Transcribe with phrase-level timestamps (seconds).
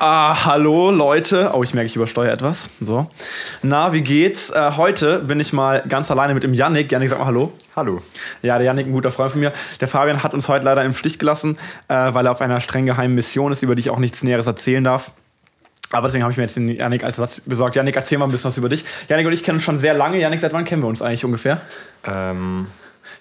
[0.00, 1.50] Ah, hallo Leute.
[1.54, 2.70] Oh, ich merke, ich übersteuere etwas.
[2.80, 3.10] So.
[3.62, 4.48] Na, wie geht's?
[4.48, 6.92] Äh, heute bin ich mal ganz alleine mit dem Yannick.
[6.92, 7.52] Yannick, sag mal Hallo.
[7.74, 8.00] Hallo.
[8.42, 9.52] Ja, der Yannick, ein guter Freund von mir.
[9.80, 11.58] Der Fabian hat uns heute leider im Stich gelassen,
[11.88, 14.46] äh, weil er auf einer streng geheimen Mission ist, über die ich auch nichts Näheres
[14.46, 15.10] erzählen darf.
[15.90, 17.74] Aber deswegen habe ich mir jetzt den Yannick als was besorgt.
[17.74, 18.84] Yannick, erzähl mal ein bisschen was über dich.
[19.08, 20.20] Yannick und ich kennen uns schon sehr lange.
[20.20, 21.60] Yannick, seit wann kennen wir uns eigentlich ungefähr?
[22.06, 22.68] Ähm,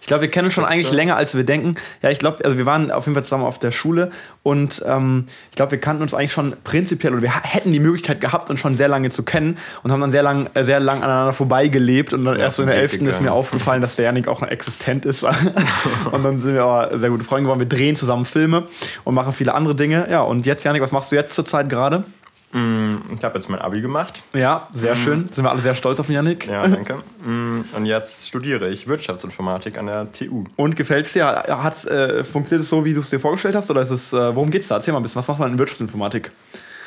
[0.02, 1.76] Ich glaube, wir kennen uns schon eigentlich länger, als wir denken.
[2.02, 4.12] Ja, ich glaube, also wir waren auf jeden Fall zusammen auf der Schule
[4.44, 8.22] und ähm, ich glaube, wir kannten uns eigentlich schon prinzipiell oder wir hätten die Möglichkeit
[8.22, 11.04] gehabt, uns schon sehr lange zu kennen und haben dann sehr lang, äh, sehr lang
[11.04, 13.10] aneinander vorbeigelebt und dann Ja, erst so in der Weg 11.
[13.10, 15.24] ist mir aufgefallen, dass der Janik auch noch existent ist.
[16.12, 17.60] und dann sind wir aber sehr gute Freunde geworden.
[17.60, 18.68] Wir drehen zusammen Filme
[19.04, 20.08] und machen viele andere Dinge.
[20.10, 22.06] Ja, und jetzt, Janik, was machst du jetzt zurzeit gerade?
[22.54, 24.24] Ich habe jetzt mein Abi gemacht.
[24.34, 25.28] Ja, sehr schön.
[25.32, 26.48] Sind wir alle sehr stolz auf den Janik.
[26.48, 26.96] Ja, danke.
[27.26, 30.46] Mm, Und jetzt studiere ich Wirtschaftsinformatik an der TU.
[30.56, 31.26] Und gefällt es dir?
[31.26, 33.70] Hat's, äh, funktioniert es so, wie du es dir vorgestellt hast?
[33.70, 34.76] Oder ist es, äh, worum geht es da?
[34.76, 35.20] Erzähl mal ein bisschen.
[35.20, 36.32] Was macht man in Wirtschaftsinformatik?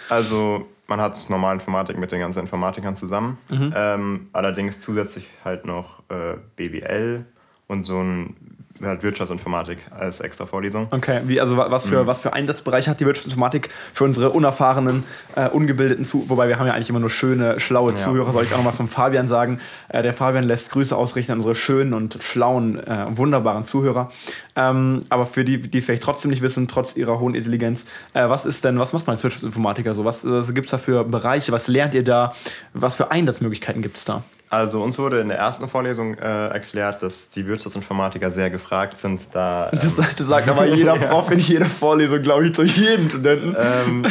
[0.08, 3.38] Also man hat normale Informatik mit den ganzen Informatikern zusammen.
[3.50, 7.26] Ähm, allerdings zusätzlich halt noch äh, BWL
[7.68, 8.34] und so ein
[8.82, 10.88] halt Wirtschaftsinformatik als extra Vorlesung.
[10.90, 15.04] Okay, wie, also wa- was für, was für Einsatzbereiche hat die Wirtschaftsinformatik für unsere unerfahrenen,
[15.36, 16.28] äh, ungebildeten Zu...
[16.28, 18.88] Wobei wir haben ja eigentlich immer nur schöne, schlaue Zuhörer, soll ich auch nochmal von
[18.88, 19.60] Fabian sagen.
[19.88, 24.10] Äh, der Fabian lässt Grüße ausrichten an unsere schönen und schlauen, äh, wunderbaren Zuhörer.
[24.56, 27.84] Ähm, aber für die, die es vielleicht trotzdem nicht wissen, trotz ihrer hohen Intelligenz,
[28.14, 30.04] äh, was ist denn, was macht man als Wirtschaftsinformatiker so?
[30.04, 31.52] Was äh, gibt es da für Bereiche?
[31.52, 32.34] Was lernt ihr da?
[32.72, 34.22] Was für Einsatzmöglichkeiten gibt es da?
[34.50, 39.28] Also uns wurde in der ersten Vorlesung äh, erklärt, dass die Wirtschaftsinformatiker sehr gefragt sind,
[39.32, 43.08] da ähm, Das, das sagt aber jeder Prof in jeder Vorlesung, glaube ich, zu jedem
[43.08, 43.56] Studenten.
[43.56, 44.02] ähm,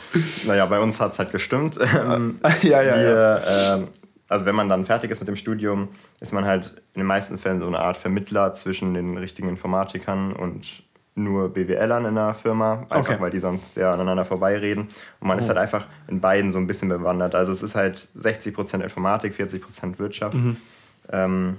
[0.46, 1.78] naja, bei uns hat es halt gestimmt.
[1.80, 3.88] Ähm, ja, ja, wir, ähm,
[4.28, 5.88] also wenn man dann fertig ist mit dem Studium,
[6.20, 10.32] ist man halt in den meisten Fällen so eine Art Vermittler zwischen den richtigen Informatikern
[10.32, 10.84] und
[11.18, 13.16] nur BWLern in der Firma, einfach Okay.
[13.18, 14.88] weil die sonst sehr aneinander vorbeireden.
[15.20, 17.34] Und man ist halt einfach in beiden so ein bisschen bewandert.
[17.34, 20.36] Also es ist halt 60% Informatik, 40% Wirtschaft.
[21.10, 21.56] Ähm,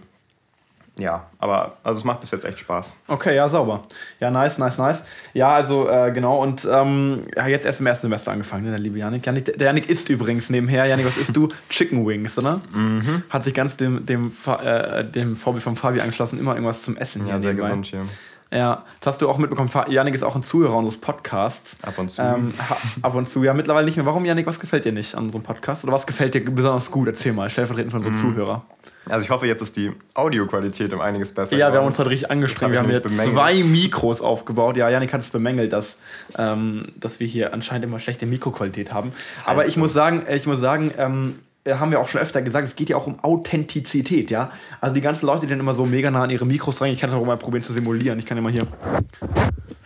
[0.98, 2.94] ja, aber also es macht bis jetzt echt Spaß.
[3.08, 3.83] Okay, ja, sauber.
[4.20, 5.04] Ja, nice, nice, nice.
[5.33, 8.80] Ja, also äh, genau, und ähm, ja, jetzt erst im ersten Semester angefangen, ne, der
[8.80, 9.26] liebe Janik.
[9.26, 10.86] Janik der Janik isst übrigens nebenher.
[10.88, 11.48] Janik, was isst du?
[11.70, 12.60] Chicken Wings, oder?
[12.73, 13.23] Mhm.
[13.30, 17.26] Hat sich ganz dem, dem, äh, dem Vorbild von Fabi angeschlossen, immer irgendwas zum Essen
[17.28, 17.70] Ja, sehr nebenbei.
[17.70, 18.00] gesund hier.
[18.02, 18.06] Ja,
[18.52, 19.70] das hast du auch mitbekommen.
[19.89, 21.77] Janik ist auch ein Zuhörer unseres Podcasts.
[21.83, 22.21] Ab und zu.
[22.21, 22.54] Ähm,
[23.02, 24.05] ab und zu, ja, mittlerweile nicht mehr.
[24.05, 25.83] Warum, Janik, was gefällt dir nicht an unserem Podcast?
[25.83, 27.08] Oder was gefällt dir besonders gut?
[27.08, 28.65] Erzähl mal, stellvertretend von unseren Zuhörer.
[29.08, 31.54] Also ich hoffe, jetzt ist die Audioqualität um einiges besser.
[31.54, 31.88] Ja, wir haben geworden.
[31.88, 32.61] uns heute richtig angestrengt.
[32.64, 33.33] Das Wir hab haben nämlich bemängelt.
[33.33, 34.77] zwei Mikros aufgebaut.
[34.77, 35.98] Ja, Janik hat es bemängelt, dass,
[36.38, 39.11] ähm, dass wir hier anscheinend immer schlechte Mikroqualität haben.
[39.45, 39.80] Aber ich so.
[39.80, 42.89] muss sagen, ich muss sagen, ähm, äh, haben wir auch schon öfter gesagt, es geht
[42.89, 44.52] ja auch um Authentizität, ja.
[44.81, 46.99] Also die ganzen Leute, die dann immer so mega nah an ihre Mikros rein, ich
[46.99, 48.17] kann es auch mal probieren zu simulieren.
[48.20, 48.67] Ich kann immer hier.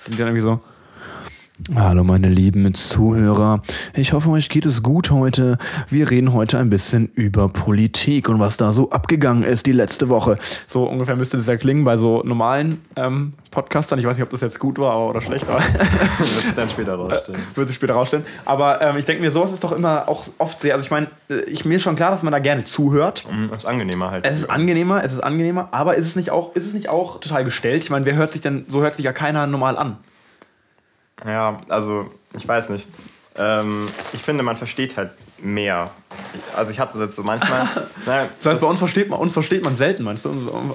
[0.07, 0.59] Die dann irgendwie so.
[1.75, 3.61] Hallo meine lieben Zuhörer.
[3.93, 5.59] Ich hoffe, euch geht es gut heute.
[5.87, 10.09] Wir reden heute ein bisschen über Politik und was da so abgegangen ist die letzte
[10.09, 10.39] Woche.
[10.65, 13.99] So ungefähr müsste das ja klingen bei so normalen ähm, Podcastern.
[13.99, 15.59] Ich weiß nicht, ob das jetzt gut war oder schlecht war.
[16.17, 17.39] wird sich dann später rausstellen.
[17.53, 18.25] Wird sich später rausstellen.
[18.45, 20.73] Aber ähm, ich denke mir, sowas ist doch immer auch oft sehr.
[20.73, 23.25] Also ich meine, äh, ich, mir ist schon klar, dass man da gerne zuhört.
[23.31, 24.25] Mhm, Das ist angenehmer halt.
[24.25, 27.19] Es ist angenehmer, es ist angenehmer, aber ist es nicht auch, ist es nicht auch
[27.19, 27.83] total gestellt?
[27.83, 29.97] Ich meine, wer hört sich denn, so hört sich ja keiner normal an.
[31.25, 32.87] Ja, also ich weiß nicht.
[33.35, 35.89] Ähm, ich finde, man versteht halt mehr.
[36.55, 37.67] Also ich hatte das jetzt so manchmal.
[38.05, 40.31] naja, Das heißt, bei uns versteht man, uns versteht man selten, meinst du?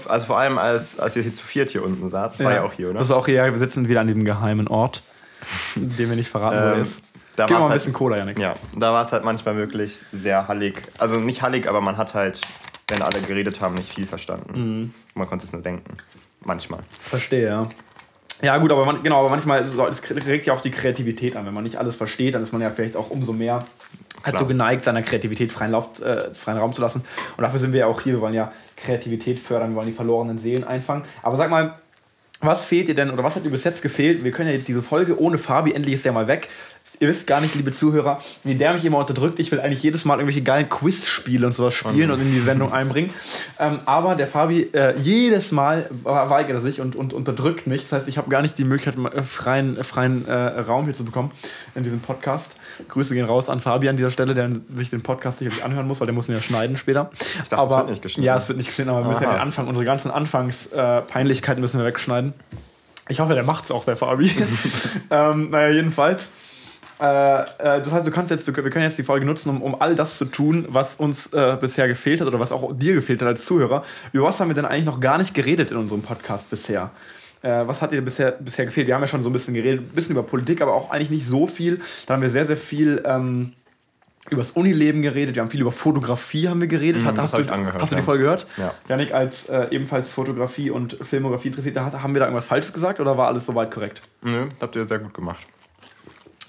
[0.09, 2.37] also vor allem als, als ihr hier zu viert hier unten saß.
[2.39, 2.99] Das war ja auch hier, oder?
[2.99, 5.03] Das war auch hier, wir sitzen wieder an diesem geheimen Ort,
[5.77, 7.03] den wir nicht verraten, wo er Ähm, ist.
[7.37, 8.39] da Gib mal ein halt- bisschen Cola, Janik.
[8.41, 10.83] Ja, da war es halt manchmal wirklich sehr hallig.
[10.99, 12.41] Also nicht hallig, aber man hat halt,
[12.89, 14.53] wenn alle geredet haben, nicht viel verstanden.
[14.83, 14.95] Mhm.
[15.15, 15.97] Man konnte es nur denken.
[16.41, 16.81] Manchmal.
[17.09, 17.69] Verstehe, ja.
[18.43, 21.45] Ja, gut, aber, man, genau, aber manchmal ist es, regt ja auch die Kreativität an.
[21.45, 23.65] Wenn man nicht alles versteht, dann ist man ja vielleicht auch umso mehr
[24.25, 24.39] halt Klar.
[24.39, 27.05] so geneigt, seiner Kreativität freien, Lauf, äh, freien Raum zu lassen.
[27.37, 28.15] Und dafür sind wir ja auch hier.
[28.15, 31.05] Wir wollen ja Kreativität fördern, wir wollen die verlorenen Seelen einfangen.
[31.23, 31.79] Aber sag mal,
[32.41, 34.23] was fehlt dir denn oder was hat dir bis jetzt gefehlt?
[34.23, 36.49] Wir können ja jetzt diese Folge ohne Fabi, endlich ist der mal weg.
[37.01, 39.39] Ihr wisst gar nicht, liebe Zuhörer, wie der mich immer unterdrückt.
[39.39, 42.73] Ich will eigentlich jedes Mal irgendwelche geilen Quizspiele und sowas spielen und in die Sendung
[42.73, 43.11] einbringen.
[43.61, 47.83] Ähm, aber der Fabi, äh, jedes Mal weigert er sich und, und unterdrückt mich.
[47.83, 50.95] Das heißt, ich habe gar nicht die Möglichkeit, äh, freien, äh, freien äh, Raum hier
[50.95, 51.31] zu bekommen
[51.77, 52.57] in diesem Podcast.
[52.89, 56.01] Grüße gehen raus an Fabi an dieser Stelle, der sich den Podcast sicherlich anhören muss,
[56.01, 57.11] weil der muss ihn ja schneiden später.
[57.43, 58.27] Ich dachte, es wird nicht geschnitten.
[58.27, 61.79] Ja, es wird nicht geschnitten, aber wir müssen ja den Anfang, unsere ganzen Anfangspeinlichkeiten müssen
[61.79, 62.35] wir wegschneiden.
[63.09, 64.31] Ich hoffe, der macht's auch, der Fabi.
[65.11, 66.31] ähm, naja, jedenfalls.
[67.01, 67.47] Äh, äh,
[67.83, 70.19] das heißt, du kannst jetzt, wir können jetzt die Folge nutzen, um, um all das
[70.19, 73.45] zu tun, was uns äh, bisher gefehlt hat oder was auch dir gefehlt hat als
[73.45, 73.85] Zuhörer.
[74.13, 76.91] Über was haben wir denn eigentlich noch gar nicht geredet in unserem Podcast bisher?
[77.43, 78.89] Äh, was hat dir bisher, bisher gefehlt?
[78.89, 81.11] Wir haben ja schon so ein bisschen geredet, ein bisschen über Politik, aber auch eigentlich
[81.11, 81.81] nicht so viel.
[82.07, 83.53] Da haben wir sehr, sehr viel ähm,
[84.29, 85.37] über das Unileben geredet.
[85.37, 87.03] Wir haben viel über Fotografie haben wir geredet.
[87.05, 88.03] Mhm, das hast du, angehört, hast du die.
[88.03, 88.49] Folge gehört?
[88.57, 88.75] Ja.
[88.89, 92.99] Janik, als äh, ebenfalls Fotografie und Filmografie Interessierter, hat- haben wir da irgendwas Falsches gesagt
[92.99, 94.03] oder war alles soweit korrekt?
[94.23, 95.47] Nö, habt ihr sehr gut gemacht.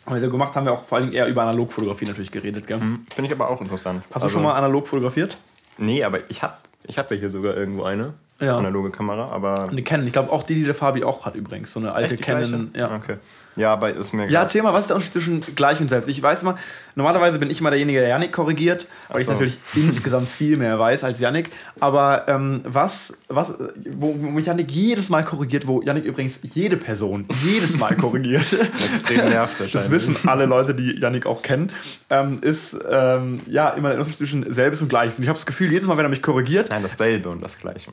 [0.10, 2.80] Haben wir sehr gemacht, haben wir auch vor allem eher über Analogfotografie natürlich geredet, gell?
[2.80, 4.02] Hm, Finde ich aber auch interessant.
[4.12, 5.38] Hast du schon mal analog fotografiert?
[5.78, 8.58] Nee, aber ich hab, ich hab ja hier sogar irgendwo eine Ja.
[8.58, 9.70] analoge Kamera, aber.
[9.70, 10.08] Eine Canon.
[10.08, 11.72] Ich glaube auch die, die der Fabi auch hat übrigens.
[11.74, 12.72] So eine alte Canon.
[12.72, 12.90] gleiche?
[12.90, 12.96] Ja.
[12.96, 13.18] Okay.
[13.60, 16.08] Ja, aber ist mir Ja, erzähl mal, was ist der Unterschied zwischen gleich und selbst?
[16.08, 16.58] Ich weiß immer,
[16.96, 19.34] normalerweise bin ich immer derjenige, der Janik korrigiert, weil ich so.
[19.34, 21.50] natürlich insgesamt viel mehr weiß als Janik.
[21.80, 23.54] Aber ähm, was, was,
[23.92, 28.46] wo, wo mich Janik jedes Mal korrigiert, wo Janik übrigens jede Person jedes Mal korrigiert,
[28.54, 31.72] Extrem nervt das wissen alle Leute, die Janik auch kennen,
[32.10, 35.18] ähm, ist ähm, ja immer der Unterschied zwischen selbes und gleiches.
[35.18, 37.60] Und ich habe das Gefühl, jedes Mal, wenn er mich korrigiert, Nein, dasselbe und das
[37.60, 37.92] Gleiche.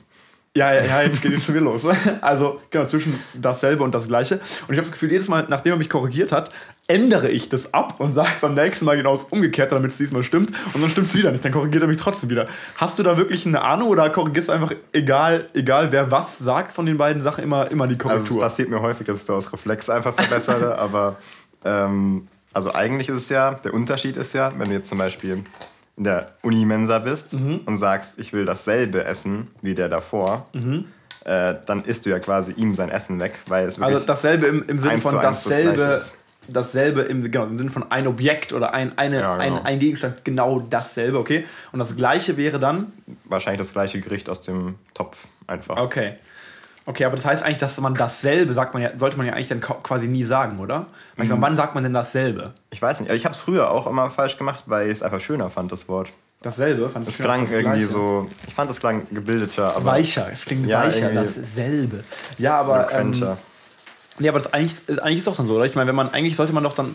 [0.57, 1.87] Ja, ja, ja, jetzt geht jetzt schon wieder los.
[2.23, 4.37] Also, genau, zwischen dasselbe und das Gleiche.
[4.37, 6.51] Und ich habe das Gefühl, jedes Mal, nachdem er mich korrigiert hat,
[6.89, 10.23] ändere ich das ab und sage beim nächsten Mal genau das Umgekehrte, damit es diesmal
[10.23, 10.51] stimmt.
[10.73, 11.45] Und dann stimmt es wieder nicht.
[11.45, 12.47] Dann korrigiert er mich trotzdem wieder.
[12.77, 16.73] Hast du da wirklich eine Ahnung oder korrigierst du einfach, egal, egal wer was sagt
[16.73, 18.41] von den beiden Sachen, immer, immer die Also es Korrektur?
[18.41, 21.17] passiert mir häufig, dass ich so aus Reflex einfach verbessere, aber
[21.65, 25.45] ähm, also eigentlich ist es ja, der Unterschied ist ja, wenn du jetzt zum Beispiel
[25.97, 27.61] in der Unimensa bist Mhm.
[27.67, 30.47] und sagst, ich will dasselbe essen wie der davor,
[31.25, 34.47] äh, dann isst du ja quasi ihm sein Essen weg, weil es wirklich also dasselbe
[34.47, 35.83] im, im Sinne von das dasselbe.
[35.83, 36.15] ist.
[36.49, 39.57] Dasselbe im, genau, im Sinne von ein Objekt oder ein, eine, Ja, genau.
[39.57, 41.45] ein, ein Gegenstand, genau dasselbe, okay?
[41.73, 42.93] Und das Gleiche wäre dann,
[43.25, 45.77] wahrscheinlich das gleiche Gericht aus dem Topf einfach.
[45.77, 46.13] Okay.
[46.89, 49.49] Okay, aber das heißt eigentlich, dass man dasselbe sagt man ja, sollte man ja eigentlich
[49.49, 50.87] dann quasi nie sagen, oder?
[51.17, 52.53] Weil ich meine, wann sagt man denn dasselbe?
[52.71, 55.21] Ich weiß nicht, ich habe es früher auch immer falsch gemacht, weil ich es einfach
[55.21, 56.13] schöner fand, das Wort.
[56.43, 56.89] Dasselbe?
[56.89, 60.69] Fand ich Es klang irgendwie so, ich fand es klang gebildeter, aber Weicher, es klingt
[60.69, 62.05] Ja, weicher, dasselbe.
[62.39, 62.89] Ja, aber.
[62.93, 63.39] Ähm, eloquenter.
[64.21, 65.67] nee, aber das eigentlich, eigentlich ist doch dann so, oder?
[65.67, 66.95] Ich meine, wenn man, eigentlich sollte man doch dann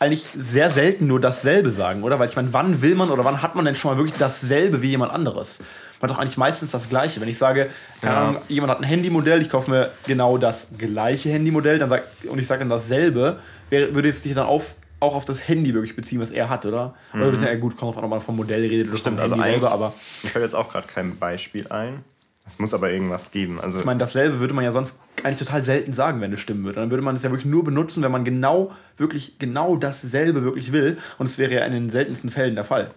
[0.00, 2.18] eigentlich sehr selten nur dasselbe sagen, oder?
[2.18, 4.82] Weil ich meine, wann will man oder wann hat man denn schon mal wirklich dasselbe
[4.82, 5.60] wie jemand anderes?
[6.00, 7.20] Man hat doch eigentlich meistens das Gleiche.
[7.20, 7.68] Wenn ich sage,
[8.02, 8.40] Ja.
[8.48, 12.46] Jemand hat ein Handymodell, ich kaufe mir genau das gleiche Handymodell dann sag, und ich
[12.46, 13.38] sage dann dasselbe,
[13.68, 16.94] würde es sich dann auf, auch auf das Handy wirklich beziehen, was er hat, oder?
[17.14, 18.98] Oder bitte, ja gut, kommt ob man vom Modell redet oder Mhm.
[18.98, 19.92] Stimmt, vom also selber, aber
[20.22, 22.04] mir fällt jetzt auch gerade kein Beispiel ein.
[22.46, 23.60] Es muss aber irgendwas geben.
[23.60, 26.64] Also ich meine, dasselbe würde man ja sonst eigentlich total selten sagen, wenn es stimmen
[26.64, 26.80] würde.
[26.80, 30.72] Dann würde man es ja wirklich nur benutzen, wenn man genau, wirklich genau dasselbe wirklich
[30.72, 30.98] will.
[31.18, 32.90] Und es wäre ja in den seltensten Fällen der Fall.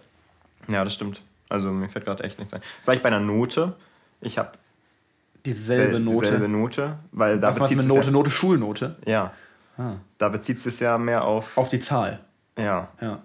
[0.68, 1.20] ja, das stimmt.
[1.48, 2.62] Also mir fällt gerade echt nichts ein.
[2.82, 3.74] Vielleicht bei einer Note.
[4.20, 4.52] Ich habe
[5.44, 6.20] Dieselbe Note.
[6.22, 8.10] dieselbe Note, weil da Was bezieht mit Note?
[8.10, 8.96] Note, Schulnote.
[9.04, 9.32] Ja,
[9.76, 9.84] ja.
[9.84, 9.96] Ah.
[10.18, 11.58] da bezieht es ja mehr auf.
[11.58, 12.20] Auf die Zahl.
[12.56, 13.20] Ja, Ja.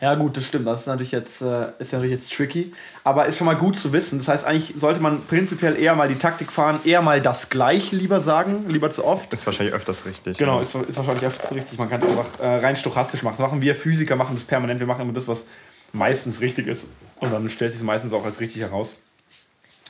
[0.00, 0.66] Ja, gut, das stimmt.
[0.66, 2.72] Das ist natürlich jetzt, äh, ist natürlich jetzt tricky.
[3.04, 4.18] Aber ist schon mal gut zu wissen.
[4.18, 7.94] Das heißt, eigentlich sollte man prinzipiell eher mal die Taktik fahren, eher mal das Gleiche
[7.94, 9.32] lieber sagen, lieber zu oft.
[9.32, 10.36] ist wahrscheinlich öfters richtig.
[10.38, 10.62] Genau, ja.
[10.62, 11.78] ist, ist wahrscheinlich öfters richtig.
[11.78, 13.36] Man kann es einfach äh, rein stochastisch machen.
[13.38, 14.80] Das machen wir Physiker, machen das permanent.
[14.80, 15.44] Wir machen immer das, was
[15.92, 16.88] meistens richtig ist.
[17.20, 18.96] Und dann stellt sich es meistens auch als richtig heraus.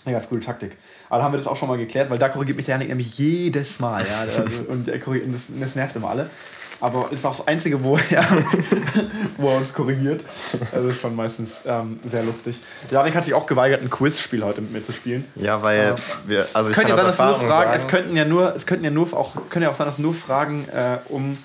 [0.04, 0.76] Eine ganz gute Taktik.
[1.08, 2.88] Aber da haben wir das auch schon mal geklärt, weil da korrigiert mich der Janik
[2.88, 4.06] nämlich jedes Mal.
[4.06, 4.20] Ja?
[4.42, 6.30] Also, und er korrigiert, das, das nervt immer alle.
[6.80, 8.24] Aber ist auch das Einzige, wo er,
[9.36, 10.24] wo er uns korrigiert.
[10.72, 12.60] Also ist schon meistens ähm, sehr lustig.
[12.90, 15.24] Janik hat sich auch geweigert, ein Quizspiel heute mit mir zu spielen.
[15.34, 15.96] Ja, weil
[16.26, 16.46] wir.
[16.54, 18.84] Also Es könnte ja sein, dass nur Fragen, sagen, es könnten ja nur, es könnten
[18.84, 21.36] ja nur auch, können ja auch sein, dass nur Fragen äh, um,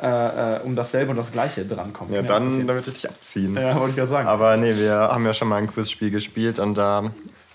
[0.00, 2.14] äh, äh, um dasselbe und das Gleiche drankommen.
[2.14, 2.66] Ja, dann passieren.
[2.68, 3.56] damit ich dich abziehen.
[3.56, 4.28] Ja, wollte ich gerade sagen.
[4.28, 7.10] Aber nee, wir haben ja schon mal ein Quizspiel gespielt und da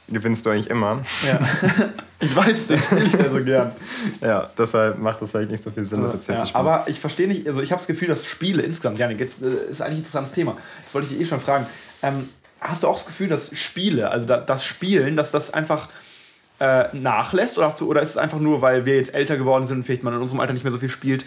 [0.09, 0.99] gewinnst du eigentlich immer.
[1.25, 1.39] Ja.
[2.19, 3.71] ich weiß, will ich sehr so gern.
[4.21, 6.67] Ja, deshalb macht das vielleicht nicht so viel Sinn, das jetzt hier Ja, zu spielen.
[6.67, 9.71] aber ich verstehe nicht, also ich habe das Gefühl, dass Spiele insgesamt, Janik, jetzt äh,
[9.71, 10.57] ist eigentlich ein interessantes Thema.
[10.83, 11.65] Das wollte ich eh schon fragen.
[12.01, 15.87] Ähm, hast du auch das Gefühl, dass Spiele, also da, das Spielen, dass das einfach
[16.59, 17.57] äh, nachlässt?
[17.57, 19.83] Oder, hast du, oder ist es einfach nur, weil wir jetzt älter geworden sind und
[19.83, 21.25] vielleicht man in unserem Alter nicht mehr so viel spielt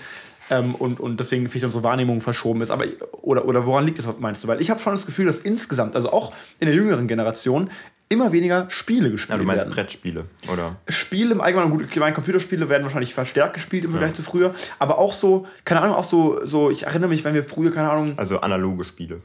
[0.50, 2.70] ähm, und, und deswegen vielleicht unsere Wahrnehmung verschoben ist?
[2.70, 2.84] Aber,
[3.22, 4.48] oder, oder woran liegt das, meinst du?
[4.48, 7.70] Weil ich habe schon das Gefühl, dass insgesamt, also auch in der jüngeren Generation,
[8.08, 9.74] immer weniger Spiele gespielt ja, du meinst werden.
[9.74, 10.76] Brettspiele, oder?
[10.88, 14.54] Spiele im Allgemeinen, gut, ich meine, Computerspiele werden wahrscheinlich verstärkt gespielt im Vergleich zu früher,
[14.78, 17.90] aber auch so, keine Ahnung, auch so, so, ich erinnere mich, wenn wir früher, keine
[17.90, 19.20] Ahnung, Also analoge Spiele.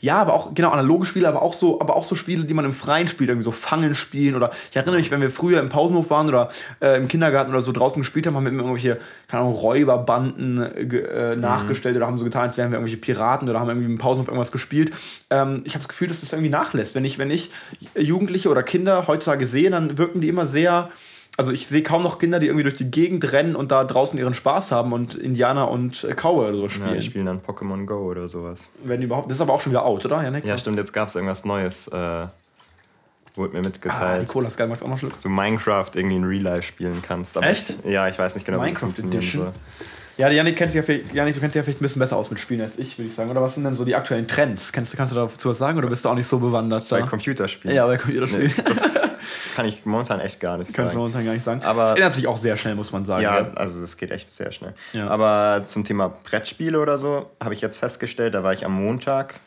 [0.00, 2.64] Ja, aber auch, genau, analoge Spiele, aber auch so, aber auch so Spiele, die man
[2.64, 5.68] im Freien spielt, irgendwie so Fangen spielen oder ich erinnere mich, wenn wir früher im
[5.68, 8.98] Pausenhof waren oder äh, im Kindergarten oder so draußen gespielt haben, haben wir immer irgendwelche,
[9.28, 11.40] keine Ahnung, Räuberbanden äh, äh, Mhm.
[11.42, 14.28] nachgestellt oder haben so getan, als wären wir irgendwelche Piraten oder haben irgendwie im Pausenhof
[14.28, 14.92] irgendwas gespielt.
[15.30, 16.94] Ähm, ich habe das Gefühl, dass das irgendwie nachlässt.
[16.94, 17.50] Wenn ich, wenn ich
[17.96, 20.90] Jugendliche oder Kinder heutzutage sehe, dann wirken die immer sehr,
[21.38, 24.18] also ich sehe kaum noch Kinder, die irgendwie durch die Gegend rennen und da draußen
[24.18, 26.94] ihren Spaß haben und Indianer und äh, Cowboy oder so Ja, spielen.
[26.94, 28.68] die spielen dann Pokémon Go oder sowas.
[28.84, 30.44] Wenn überhaupt, das ist aber auch schon wieder out, oder, Janik?
[30.44, 31.88] Ja, stimmt, jetzt gab es irgendwas Neues.
[31.88, 32.26] Äh,
[33.36, 34.20] wurde mir Ah, mitgeteilt.
[34.22, 35.14] Nicolas Geil macht auch noch Schluss.
[35.14, 37.36] dass du Minecraft irgendwie in Real Life spielen kannst.
[37.36, 37.70] Aber Echt?
[37.84, 39.52] Ich, ja, ich weiß nicht genau, wie das Minecraft funktionieren soll.
[40.16, 42.28] Ja, Janik, kennt sich ja Janik, du kennst dich ja vielleicht ein bisschen besser aus
[42.30, 43.30] mit Spielen als ich, würde ich sagen.
[43.30, 44.72] Oder was sind denn so die aktuellen Trends?
[44.72, 46.98] Kennst, du- kannst du dazu was sagen oder bist du auch nicht so bewandert Bei
[46.98, 47.06] da?
[47.06, 47.76] Computerspielen.
[47.76, 48.52] Ja, bei Computerspielen.
[48.56, 48.98] Nee, das
[49.58, 50.98] kann ich momentan echt gar nicht Kannst du sagen.
[50.98, 51.62] momentan gar nicht sagen.
[51.64, 53.24] Aber- es ändert sich auch sehr schnell, muss man sagen.
[53.24, 53.50] Ja, gell?
[53.56, 54.72] also das geht echt sehr schnell.
[54.92, 55.08] Ja.
[55.08, 59.40] Aber zum Thema Brettspiele oder so habe ich jetzt festgestellt, da war ich am Montag,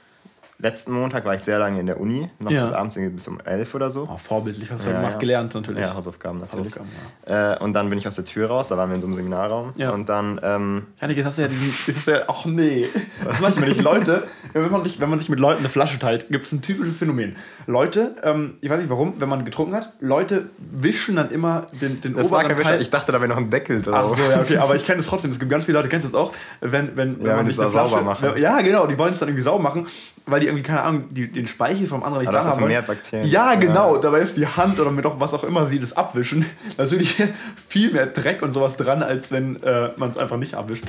[0.62, 2.62] letzten Montag war ich sehr lange in der Uni, noch Ja.
[2.62, 4.08] bis abends bis um elf oder so.
[4.12, 5.20] Oh, vorbildlich, hast du ja, Ja, gemacht, ja.
[5.20, 5.82] gelernt natürlich.
[5.86, 6.74] Ja, Hausaufgaben natürlich.
[6.76, 9.08] Hausaufgaben, Äh, und dann bin ich aus der Tür raus, da waren wir in so
[9.08, 9.74] einem Seminarraum.
[9.76, 9.92] Ja.
[9.92, 11.68] Und dann, ähm, Janik, jetzt hast du ja diesen.
[11.88, 12.88] Jetzt hast du ja, ach nee.
[13.26, 13.82] Das mache ich mir nicht.
[13.92, 16.62] Leute, wenn man, sich, wenn man sich mit Leuten eine Flasche teilt, gibt es ein
[16.62, 17.36] typisches Phänomen.
[17.68, 22.02] Leute, ähm, ich weiß nicht warum, wenn man getrunken hat, Leute wischen dann immer den,
[22.02, 22.82] den das war kein oberen Wischer, Teil.
[22.82, 24.12] ich dachte, da wäre noch ein Deckel drauf.
[24.14, 25.32] Ach so, ja, okay, aber ich kenne es trotzdem.
[25.32, 27.60] Es gibt ganz viele Leute, kennst du es auch, wenn, wenn, wenn Ja, wenn sich
[27.60, 28.30] eine sauber machen.
[28.34, 29.88] Wenn, ja, genau, die wollen es dann irgendwie sauber machen,
[30.26, 33.28] weil die irgendwie, keine Ahnung, die, den Speichel vom anderen nicht das haben mehr Bakterien.
[33.28, 33.60] Ja, Ja.
[33.60, 33.98] genau.
[33.98, 36.46] Dabei ist die Hand oder mit auch was auch immer sie das abwischen.
[36.78, 37.22] Natürlich
[37.68, 40.84] viel mehr Dreck und sowas dran, als wenn äh, man es einfach nicht abwischt.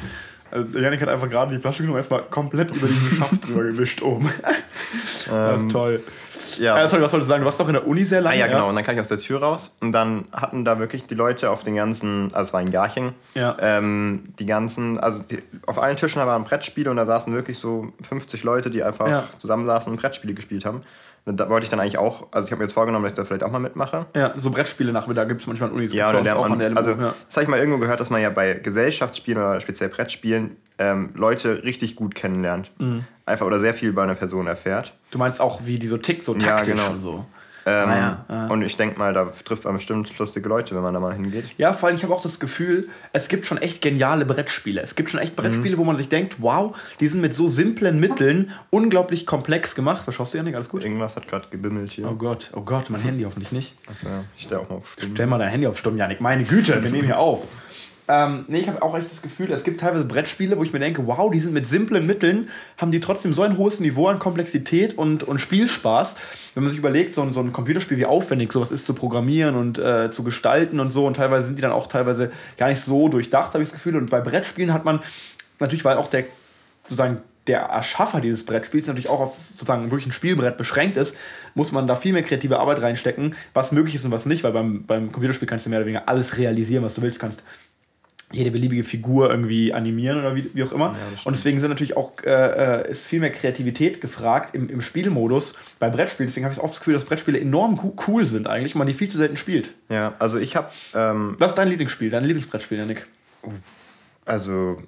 [0.53, 4.03] Also Janik hat einfach gerade die Flasche genommen, erstmal komplett über diesen Schaft drüber gewischt
[4.03, 4.31] oben.
[5.31, 6.03] ja, toll.
[6.59, 6.83] ja.
[6.83, 7.41] Äh, sorry, was wolltest du sagen?
[7.41, 8.39] Du warst doch in der Uni sehr Ah lange.
[8.39, 8.69] ja, genau.
[8.69, 11.51] Und dann kam ich aus der Tür raus und dann hatten da wirklich die Leute
[11.51, 13.57] auf den ganzen, also es war in Garching, Ja.
[13.61, 17.89] ähm, die ganzen, also die, auf allen Tischen waren Brettspiele und da saßen wirklich so
[18.09, 19.25] 50 Leute, die einfach Ja.
[19.39, 20.83] zusammensaßen und Brettspiele gespielt haben.
[21.25, 23.17] Und da wollte ich dann eigentlich auch, also ich habe mir jetzt vorgenommen, dass ich
[23.17, 24.07] da vielleicht auch mal mitmache.
[24.17, 25.93] Ja, so Brettspiele Nachmittag gibt es manchmal an Unis.
[25.93, 27.15] Ja, oder lernt uns man, an der LMU, also ja.
[27.27, 31.11] das habe ich mal irgendwo gehört, dass man ja bei Gesellschaftsspielen oder speziell Brettspielen ähm,
[31.15, 32.73] Leute richtig gut kennenlernt.
[32.79, 33.05] Mhm.
[33.25, 34.95] Einfach oder sehr viel über eine Person erfährt.
[35.13, 36.91] Du meinst auch, wie die so tickt, so Ja, taktisch genau.
[36.91, 37.25] und so.
[37.67, 38.47] Ähm, Ah ja, ja.
[38.49, 41.45] Und ich denke mal, da trifft man bestimmt lustige Leute, wenn man da mal hingeht.
[41.59, 44.81] Ja, vor allem, ich habe auch das Gefühl, es gibt schon echt geniale Brettspiele.
[44.81, 48.01] Es gibt schon echt Brettspiele, wo man sich denkt, wow, die sind mit so simplen
[48.01, 50.03] Mitteln unglaublich komplex gemacht.
[50.07, 50.55] Was schaust du, Janik?
[50.55, 50.83] Alles gut?
[50.85, 52.09] Irgendwas hat gerade gebimmelt hier.
[52.09, 53.75] Oh Gott, oh Gott, mein Handy hoffentlich nicht.
[53.89, 54.25] Achso, ja.
[54.37, 55.11] Ich stelle auch mal auf Stumm.
[55.15, 56.21] Stell mal dein Handy auf Stumm, Janik.
[56.21, 57.47] Meine Güte, wir nehmen hier auf.
[58.09, 60.81] Ähm, nee, ich habe auch echt das Gefühl, es gibt teilweise Brettspiele, wo ich mir
[60.81, 64.19] denke, wow, die sind mit simplen Mitteln, haben die trotzdem so ein hohes Niveau an
[64.19, 66.17] Komplexität und, und Spielspaß.
[66.55, 69.55] Wenn man sich überlegt, so ein, so ein Computerspiel, wie aufwendig sowas ist zu programmieren
[69.55, 72.81] und äh, zu gestalten und so, und teilweise sind die dann auch teilweise gar nicht
[72.81, 73.97] so durchdacht, habe ich das Gefühl.
[73.97, 75.01] Und bei Brettspielen hat man
[75.61, 76.25] natürlich, weil auch der
[76.85, 81.17] sozusagen der Erschaffer dieses Brettspiels natürlich auch auf sozusagen wirklich ein Spielbrett beschränkt ist,
[81.55, 84.53] muss man da viel mehr kreative Arbeit reinstecken, was möglich ist und was nicht, weil
[84.53, 87.43] beim, beim Computerspiel kannst du mehr oder weniger alles realisieren, was du willst, kannst
[88.33, 90.97] jede beliebige Figur irgendwie animieren oder wie, wie auch immer.
[91.25, 95.55] und deswegen sind natürlich auch äh, äh, ist viel mehr Kreativität gefragt im, im Spielmodus
[95.79, 96.29] bei Brettspielen.
[96.29, 98.87] Deswegen habe ich oft das Gefühl, dass Brettspiele enorm co- cool sind eigentlich und man
[98.89, 99.75] die viel zu selten spielt.
[99.89, 103.07] Ja, also ich habe, ähm, Was ist dein Lieblingsspiel, dein Lieblingsbrettspiel, Janik?
[104.25, 104.81] also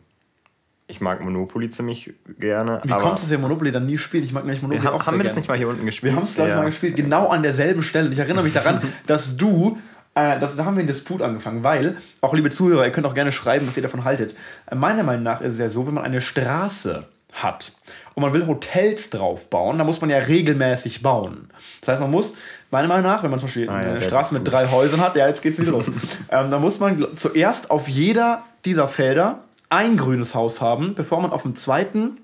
[0.86, 2.80] ich mag Monopoly ziemlich gerne.
[2.84, 4.22] Wie kommst du, dass wir Monopoly dann nie spielt?
[4.24, 6.12] Ich mag nämlich Monopoly wir haben, auch haben wir das nicht mal hier unten gespielt?
[6.12, 6.60] Wir haben es, glaube ich, Ja.
[6.60, 8.06] mal gespielt, genau an derselben Stelle.
[8.06, 9.78] Und ich erinnere mich daran, dass du,
[10.14, 13.14] äh, das, da haben wir einen Disput angefangen, weil, auch liebe Zuhörer, ihr könnt auch
[13.14, 14.36] gerne schreiben, was ihr davon haltet.
[14.70, 17.72] Äh, meiner Meinung nach ist es ja so, wenn man eine Straße hat
[18.14, 21.48] und man will Hotels drauf bauen, dann muss man ja regelmäßig bauen.
[21.80, 22.34] Das heißt, man muss,
[22.70, 25.16] meiner Meinung nach, wenn man zum Beispiel Ah ja, eine Straße mit drei Häusern hat,
[25.16, 25.86] ja, jetzt geht's wieder los,
[26.30, 31.32] ähm, dann muss man zuerst auf jeder dieser Felder ein grünes Haus haben, bevor man
[31.32, 32.18] auf dem zweiten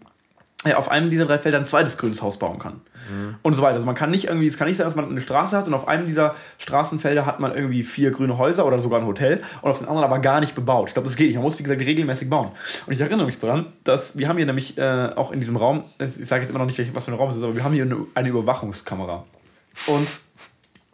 [0.74, 2.80] auf einem dieser drei Felder ein zweites grünes Haus bauen kann.
[3.42, 3.74] Und so weiter.
[3.74, 5.74] Also man kann nicht irgendwie, es kann nicht sein, dass man eine Straße hat und
[5.74, 9.70] auf einem dieser Straßenfelder hat man irgendwie vier grüne Häuser oder sogar ein Hotel und
[9.70, 10.88] auf den anderen aber gar nicht bebaut.
[10.88, 11.36] Ich glaube, das geht nicht.
[11.36, 12.50] Man muss, wie gesagt, regelmäßig bauen.
[12.86, 15.84] Und ich erinnere mich daran, dass wir haben hier nämlich äh, auch in diesem Raum,
[15.98, 17.72] ich sage jetzt immer noch nicht, was für ein Raum es ist, aber wir haben
[17.72, 19.24] hier eine, eine Überwachungskamera.
[19.86, 20.08] Und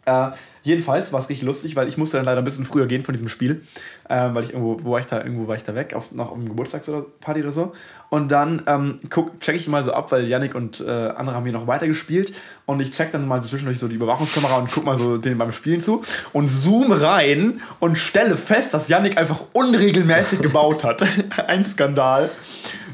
[0.05, 0.31] äh,
[0.67, 3.13] jedenfalls war es richtig lustig, weil ich musste dann leider ein bisschen früher gehen von
[3.13, 3.61] diesem Spiel,
[4.09, 6.31] äh, weil ich irgendwo, wo war ich da, irgendwo war ich da weg, auf, noch
[6.31, 7.73] um Geburtstags- oder so.
[8.09, 11.43] Und dann ähm, guck, check ich mal so ab, weil Yannick und äh, andere haben
[11.43, 12.33] hier noch weiter gespielt.
[12.65, 15.37] Und ich check dann mal so zwischendurch so die Überwachungskamera und guck mal so denen
[15.37, 21.03] beim Spielen zu und zoom rein und stelle fest, dass Yannick einfach unregelmäßig gebaut hat.
[21.47, 22.29] Ein Skandal.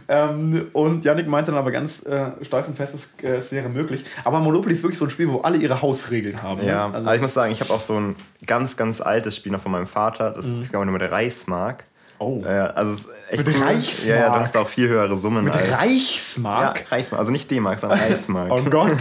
[0.07, 3.69] Ähm, und Yannick meinte dann aber ganz äh, steif und fest, es, äh, es wäre
[3.69, 4.05] möglich.
[4.23, 6.61] Aber Monopoly ist wirklich so ein Spiel, wo alle ihre Hausregeln haben.
[6.61, 6.67] ne?
[6.67, 9.51] Ja, Also, aber ich muss sagen, ich habe auch so ein ganz, ganz altes Spiel
[9.51, 10.31] noch von meinem Vater.
[10.31, 11.85] Das ist, glaube ich, nur mit Reichsmark.
[12.23, 12.43] Oh.
[12.45, 13.63] Ja, also es ist echt Mit cool.
[13.63, 14.19] Reichsmark?
[14.19, 15.69] Ja, ja, du hast auch viel höhere Summen Mit als...
[15.69, 16.91] Ja, Reichsmark?
[16.91, 17.19] Reichsmark.
[17.19, 18.51] Also nicht D-Mark, sondern Reichsmark.
[18.51, 18.97] Oh Gott.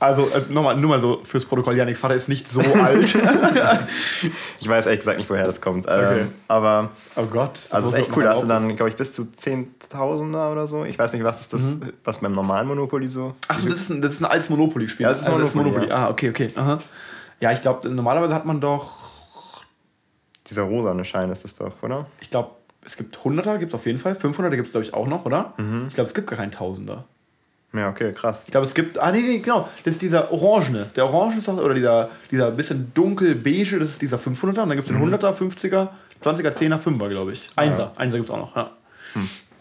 [0.00, 3.16] Also äh, nochmal, nur mal so fürs Protokoll, Yannicks Vater ist nicht so alt.
[4.60, 5.86] Ich weiß ehrlich gesagt nicht, woher das kommt.
[5.86, 6.20] Okay.
[6.20, 7.68] Ähm, aber oh Gott.
[7.70, 8.24] also es ist echt cool.
[8.24, 10.84] Da hast du dann glaube ich, bis zu 10.000er oder so.
[10.84, 13.34] Ich weiß nicht, was ist das, was beim normalen Monopoly so...
[13.48, 15.04] Achso, das ist ein, das ist ein altes Monopoly-Spiel.
[15.04, 16.50] Ja, das ist Also Monopoly, Ah, okay, okay.
[16.56, 16.78] Aha.
[17.40, 19.05] Ja, ich glaube, normalerweise hat man doch,
[20.48, 22.06] Dieser rosane Schein ist es doch, oder?
[22.20, 22.50] ich glaube,
[22.84, 24.12] es gibt 100er, gibt es auf jeden Fall.
[24.12, 25.54] 500er gibt es, glaube ich, auch noch, oder?
[25.56, 25.86] Mhm.
[25.88, 27.04] Ich glaube, es gibt gar keinen Tausender.
[27.72, 28.44] Ja, okay, krass.
[28.46, 28.98] Ich glaube, es gibt.
[28.98, 29.68] Ah, nee, nee, genau.
[29.84, 30.86] Das ist dieser Orangene.
[30.96, 31.58] Der Orange ist doch.
[31.58, 34.48] Oder dieser, dieser bisschen dunkel-beige, das ist dieser 500er.
[34.48, 35.88] Und dann gibt es den 100er, 50er,
[36.22, 37.50] 20er, 10er, 5er, glaube ich.
[37.56, 37.92] Einser.
[37.96, 38.70] Einser gibt es auch noch, ja.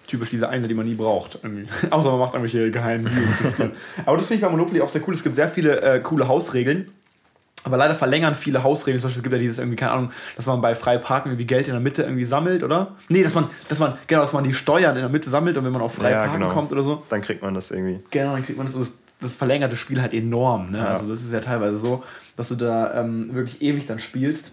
[0.07, 1.39] Typisch diese Einser, die man nie braucht.
[1.89, 3.71] Außer man macht irgendwelche geheimen Deals.
[4.05, 5.15] Aber das finde ich bei Monopoly auch sehr cool.
[5.15, 6.91] Es gibt sehr viele äh, coole Hausregeln.
[7.65, 9.01] Aber leider verlängern viele Hausregeln.
[9.01, 11.45] Zum Beispiel es gibt ja dieses irgendwie, keine Ahnung, dass man bei frei parken irgendwie
[11.47, 12.95] Geld in der Mitte irgendwie sammelt, oder?
[13.09, 15.65] Nee, dass man, dass man, genau, dass man die Steuern in der Mitte sammelt und
[15.65, 16.53] wenn man auf frei Ja, parken genau.
[16.53, 17.03] kommt oder so.
[17.09, 17.99] Dann kriegt man das irgendwie.
[18.11, 20.69] Genau, dann kriegt man das und das, das verlängert das Spiel halt enorm.
[20.69, 20.77] Ne?
[20.77, 20.85] Ja.
[20.93, 22.03] Also das ist ja teilweise so,
[22.35, 24.51] dass du da ähm, wirklich ewig dann spielst.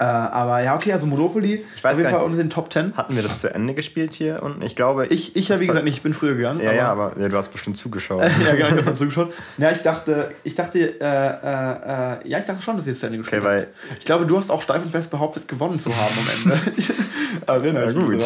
[0.00, 2.96] Äh, aber ja, okay, also Monopoly Ich weiß auf jeden Fall unter den Top 10.
[2.96, 4.40] Hatten wir das zu Ende gespielt hier?
[4.44, 5.06] Und ich glaube.
[5.08, 6.60] Ich, ich habe, wie gesagt, nicht, ich bin früher gegangen.
[6.60, 8.22] Ja, ja, aber ja, du hast bestimmt zugeschaut.
[8.46, 9.32] ja, genau, ich habe zugeschaut.
[9.56, 13.00] Ja, ich dachte, ich dachte, äh, äh, äh, ja, ich dachte schon, dass ihr es
[13.00, 13.98] zu Ende gespielt Okay, habt.
[13.98, 16.60] Ich glaube, du hast auch steif und fest behauptet, gewonnen zu haben am Ende.
[17.46, 18.24] Erinnere Ja, gut.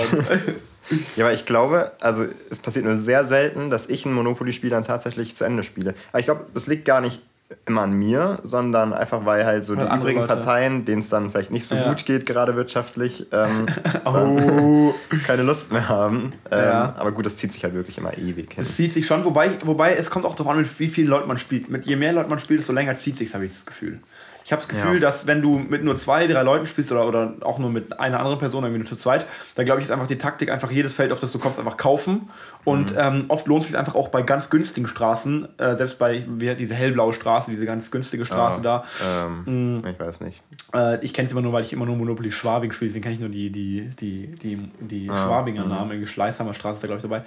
[1.17, 4.85] Ja, aber ich glaube, also es passiert nur sehr selten, dass ich ein Monopoly-Spiel dann
[4.85, 5.95] tatsächlich zu Ende spiele.
[6.11, 7.23] Aber ich glaube, das liegt gar nicht
[7.67, 11.09] immer an mir, sondern einfach, weil halt so Weil die übrigen Leute- Parteien, denen es
[11.09, 11.89] dann vielleicht nicht so Ja.
[11.89, 13.67] gut geht, gerade wirtschaftlich, ähm,
[14.05, 14.95] Oh.
[15.27, 16.33] keine Lust mehr haben.
[16.51, 16.95] Ähm, Ja.
[16.99, 18.63] Aber gut, das zieht sich halt wirklich immer ewig hin.
[18.63, 21.29] Es zieht sich schon, wobei, wobei es kommt auch darauf an, mit wie vielen Leuten
[21.29, 21.69] man spielt.
[21.71, 24.01] Mit je mehr Leute man spielt, desto länger zieht sich, habe ich das Gefühl.
[24.45, 25.01] Ich habe das Gefühl, Ja.
[25.01, 28.19] dass wenn du mit nur zwei, drei Leuten spielst oder, oder auch nur mit einer
[28.19, 30.95] anderen Person, irgendwie nur zu zweit, dann glaube ich, ist einfach die Taktik, einfach jedes
[30.95, 32.29] Feld, auf das du kommst, einfach kaufen.
[32.65, 36.25] Und ähm, oft lohnt es sich einfach auch bei ganz günstigen Straßen, äh, selbst bei
[36.29, 38.85] wie, diese hellblaue Straße, diese ganz günstige Straße Ja.
[39.01, 39.33] da.
[39.47, 40.43] Ähm, Ich weiß nicht.
[40.75, 43.15] Äh, ich kenne es immer nur, weil ich immer nur Monopoly Schwabing spiele, deswegen kenne
[43.15, 45.91] ich nur die, die, die, die, die Schwabinger Namen.
[45.93, 47.23] Irgendwie Schleißheimer Straße ist da, glaube ich, dabei.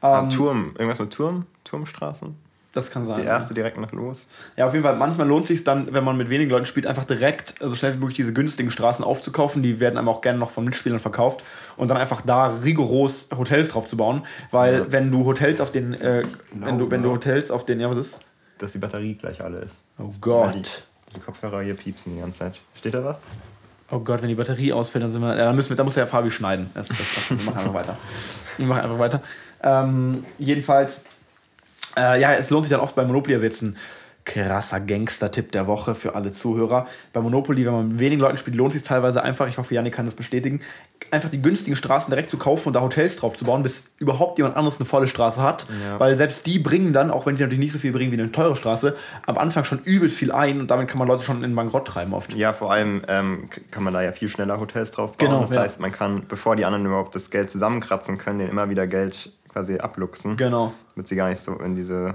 [0.00, 1.46] Ah, Ähm, Turm, irgendwas mit Turm?
[1.64, 2.34] Turmstraßen?
[2.74, 3.22] Das kann sein.
[3.22, 4.28] Die erste direkt nach los.
[4.56, 4.96] Ja, auf jeden Fall.
[4.96, 7.94] Manchmal lohnt es sich dann, wenn man mit wenigen Leuten spielt, einfach direkt so schnell
[7.94, 9.62] wie möglich diese günstigen Straßen aufzukaufen.
[9.62, 11.42] Die werden einem auch gerne noch von Mitspielern verkauft.
[11.76, 14.26] Und dann einfach da rigoros Hotels drauf zu bauen.
[14.50, 14.86] Weil Ja.
[14.92, 17.14] wenn du Hotels auf den, äh, wenn, du, wenn du genau.
[17.14, 18.20] Hotels auf den, ja, was ist?
[18.58, 19.84] Dass die Batterie gleich alle ist.
[19.98, 20.84] Oh die, Gott.
[21.08, 22.60] diese Kopfhörer hier piepsen die ganze Zeit.
[22.76, 23.24] Steht da was?
[23.90, 25.94] Oh Gott, wenn die Batterie ausfällt, dann sind wir, ja, dann müssen wir, da muss
[25.94, 26.70] der Fabi schneiden.
[26.74, 27.96] Das, das, das, wir machen einfach weiter.
[28.56, 29.22] Wir machen einfach weiter.
[29.62, 31.04] Ähm, jedenfalls,
[31.96, 33.76] äh, ja, es lohnt sich dann oft bei Monopoly jetzt ein
[34.24, 36.86] krasser Gangster-Tipp der Woche für alle Zuhörer.
[37.12, 39.92] Bei Monopoly, wenn man mit wenigen Leuten spielt, lohnt sich teilweise einfach, ich hoffe, Janik
[39.92, 40.60] kann das bestätigen,
[41.10, 44.38] einfach die günstigen Straßen direkt zu kaufen und da Hotels drauf zu bauen, bis überhaupt
[44.38, 45.66] jemand anderes eine volle Straße hat.
[45.86, 46.00] Ja.
[46.00, 48.32] Weil selbst die bringen dann, auch wenn sie natürlich nicht so viel bringen wie eine
[48.32, 51.42] teure Straße, am Anfang schon übelst viel ein und damit kann man Leute schon in
[51.42, 52.34] den Bankrott treiben oft.
[52.34, 55.28] Ja, vor allem ähm, kann man da ja viel schneller Hotels drauf bauen.
[55.28, 55.60] Genau, das ja.
[55.60, 59.32] heißt, man kann, bevor die anderen überhaupt das Geld zusammenkratzen können, denen immer wieder Geld
[59.54, 60.74] quasi abluchsen, Genau.
[60.94, 62.14] damit sie gar nicht so in diese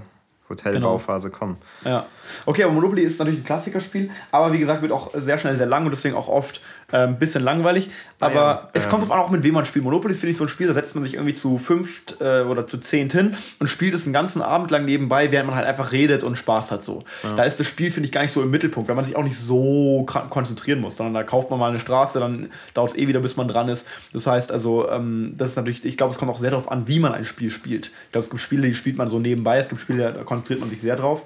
[0.50, 1.58] Hotelbauphase kommen.
[1.86, 2.06] Ja.
[2.46, 5.66] Okay, aber Monopoly ist natürlich ein Klassikerspiel, aber wie gesagt, wird auch sehr schnell sehr
[5.66, 7.90] lang und deswegen auch oft äh, ein bisschen langweilig.
[8.20, 9.86] Aber ja, es ähm, kommt auch mit wem man spielt.
[9.86, 12.42] Monopoly ist, finde ich, so ein Spiel, da setzt man sich irgendwie zu fünft äh,
[12.42, 15.68] oder zu zehnt hin und spielt es einen ganzen Abend lang nebenbei, während man halt
[15.68, 17.04] einfach redet und Spaß hat so.
[17.36, 19.24] Da ist das Spiel, finde ich, gar nicht so im Mittelpunkt, weil man sich auch
[19.24, 23.08] nicht so konzentrieren muss, sondern da kauft man mal eine Straße, dann dauert es eh
[23.08, 23.88] wieder, bis man dran ist.
[24.14, 26.88] Das heißt also, ähm, das ist natürlich, ich glaube, es kommt auch sehr darauf an,
[26.88, 27.92] wie man ein Spiel spielt.
[28.06, 30.60] Ich glaube, es gibt Spiele, die spielt man so nebenbei, es gibt Spiele, da konzentriert
[30.60, 31.24] man sich sehr drauf.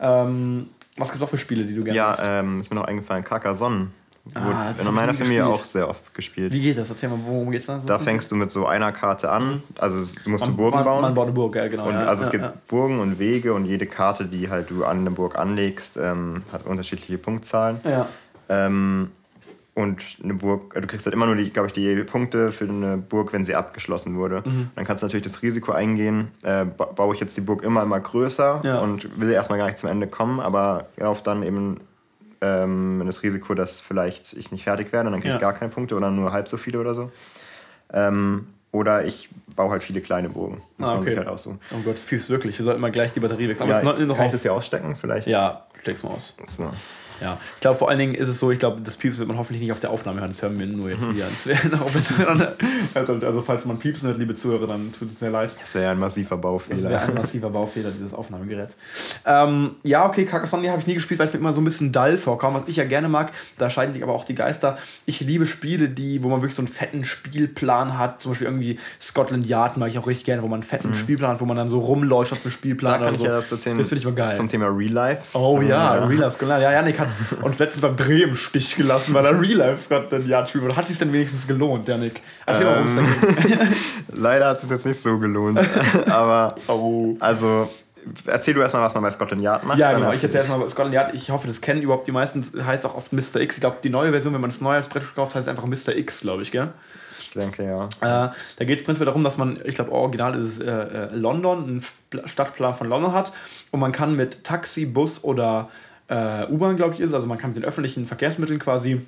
[0.00, 2.22] Ähm, was gibt es auch für Spiele, die du gerne Ja, magst?
[2.24, 3.88] ähm, ist mir noch eingefallen, Carcassonne.
[4.34, 5.42] Ah, in meiner Familie gespielt.
[5.60, 6.52] auch sehr oft gespielt.
[6.52, 6.88] Wie geht das?
[6.90, 7.80] Erzähl mal, worum geht's da?
[7.80, 7.88] So?
[7.88, 9.64] Da fängst du mit so einer Karte an.
[9.78, 11.02] Also es- du musst man, du Burgen man, bauen.
[11.02, 11.88] Man baut eine Burg, ja, genau.
[11.88, 12.52] Und ja, also es ja, gibt ja.
[12.68, 16.64] Burgen und Wege und jede Karte, die halt du an eine Burg anlegst, ähm, hat
[16.66, 17.80] unterschiedliche Punktzahlen.
[17.82, 18.06] Ja.
[18.48, 19.10] Ähm,
[19.74, 22.64] und eine Burg, äh, du kriegst halt immer nur die, glaube ich, die Punkte für
[22.68, 24.42] eine Burg, wenn sie abgeschlossen wurde.
[24.44, 24.70] Mhm.
[24.74, 27.82] Dann kannst du natürlich das Risiko eingehen, äh, ba baue ich jetzt die Burg immer,
[27.82, 28.78] immer größer Ja.
[28.80, 31.78] und will erstmal gar nicht zum Ende kommen, aber auf dann eben
[32.42, 35.36] ähm, das Risiko, dass vielleicht ich nicht fertig werde und dann kriege Ja.
[35.36, 37.10] ich gar keine Punkte oder nur halb so viele oder so.
[37.92, 40.62] Ähm, oder ich baue halt viele kleine Burgen.
[40.78, 41.18] Muss Ah, man sich okay.
[41.18, 41.60] halt aussuchen.
[41.72, 42.58] Oh Gott, das piepst wirklich.
[42.58, 43.68] Wir sollten mal gleich die Batterie wechseln.
[43.68, 44.96] Ja, Aber es ist noch, kann ich das hier ausstecken?
[44.96, 45.26] Vielleicht?
[45.28, 46.34] Ja, steck's mal aus.
[46.46, 46.70] So.
[47.22, 49.38] Ja, ich glaube vor allen Dingen ist es so, ich glaube, das Pieps wird man
[49.38, 51.24] hoffentlich nicht auf der Aufnahme hören, das hören wir nur jetzt hier.
[51.26, 52.26] Ein bisschen-
[52.94, 55.50] also, also falls man Piepsen hört, liebe Zuhörer, dann tut es mir leid.
[55.60, 57.02] Das wäre ja ein massiver Das wäre Baufehler.
[57.02, 58.76] ein massiver Baufehler dieses Aufnahmegeräts.
[59.24, 61.92] Ähm, ja, okay, Carcassonne habe ich nie gespielt, weil es mir immer so ein bisschen
[61.92, 62.54] dull vorkam.
[62.54, 64.78] Was ich ja gerne mag, da scheiden sich aber auch die Geister.
[65.06, 68.20] Ich liebe Spiele, die, wo man wirklich so einen fetten Spielplan hat.
[68.20, 71.30] Zum Beispiel irgendwie Scotland Yard mag ich auch richtig gerne, wo man einen fetten Spielplan
[71.32, 73.00] hat, wo man dann so rumläuft auf dem Spielplan.
[73.00, 73.26] Da kann ich so.
[73.26, 73.78] ja dazu erzählen.
[73.78, 74.34] Das finde ich mal geil.
[74.36, 75.22] Zum Thema Real Life.
[75.38, 76.62] Oh Ähm, ja, Real Life Scotland.
[76.62, 77.08] Ja, Janik hat
[77.42, 80.64] uns letztens beim Dreh im Stich gelassen, weil er Real Life Scotland Yard spielt.
[80.64, 80.76] wurde.
[80.76, 82.20] Hat sich denn wenigstens gelohnt, Janik?
[82.46, 83.02] Erzähl mal, worum es da
[83.48, 83.58] geht.
[84.14, 85.58] Leider hat es jetzt nicht so gelohnt.
[86.10, 87.16] Aber, Oh.
[87.20, 87.70] also,
[88.26, 89.78] erzähl du erstmal, was man bei Scotland Yard macht.
[89.78, 90.12] Ja, dann genau.
[90.12, 91.14] Ich erzähl erzähle erstmal Scotland Yard.
[91.14, 92.44] Ich hoffe, das kennen überhaupt die meisten.
[92.66, 93.36] Heißt auch oft Mr.
[93.40, 93.56] X.
[93.56, 95.94] Ich glaube, die neue Version, wenn man es neu als Brett kauft, heißt einfach Mr.
[95.96, 96.68] X, glaube ich, gell?
[97.34, 97.84] denke, ja.
[98.26, 101.08] Äh, da geht es prinzipiell darum, dass man, ich glaube, original ist es äh, äh,
[101.16, 103.32] London, einen Pl- Stadtplan von London hat
[103.70, 105.70] und man kann mit Taxi, Bus oder
[106.08, 109.00] äh, U-Bahn, glaube ich, ist, also man kann mit den öffentlichen Verkehrsmitteln quasi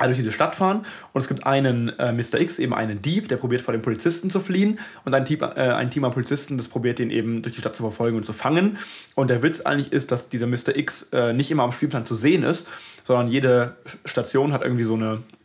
[0.00, 2.40] alle durch diese Stadt fahren und es gibt einen äh, Mr.
[2.40, 5.46] X, eben einen Dieb, der probiert vor den Polizisten zu fliehen und ein Team, äh,
[5.46, 8.32] ein Team an Polizisten, das probiert den eben durch die Stadt zu verfolgen und zu
[8.32, 8.78] fangen.
[9.14, 10.74] Und der Witz eigentlich ist, dass dieser Mr.
[10.74, 12.68] X äh, nicht immer am Spielplan zu sehen ist,
[13.04, 15.39] sondern jede Station hat irgendwie so eine äh,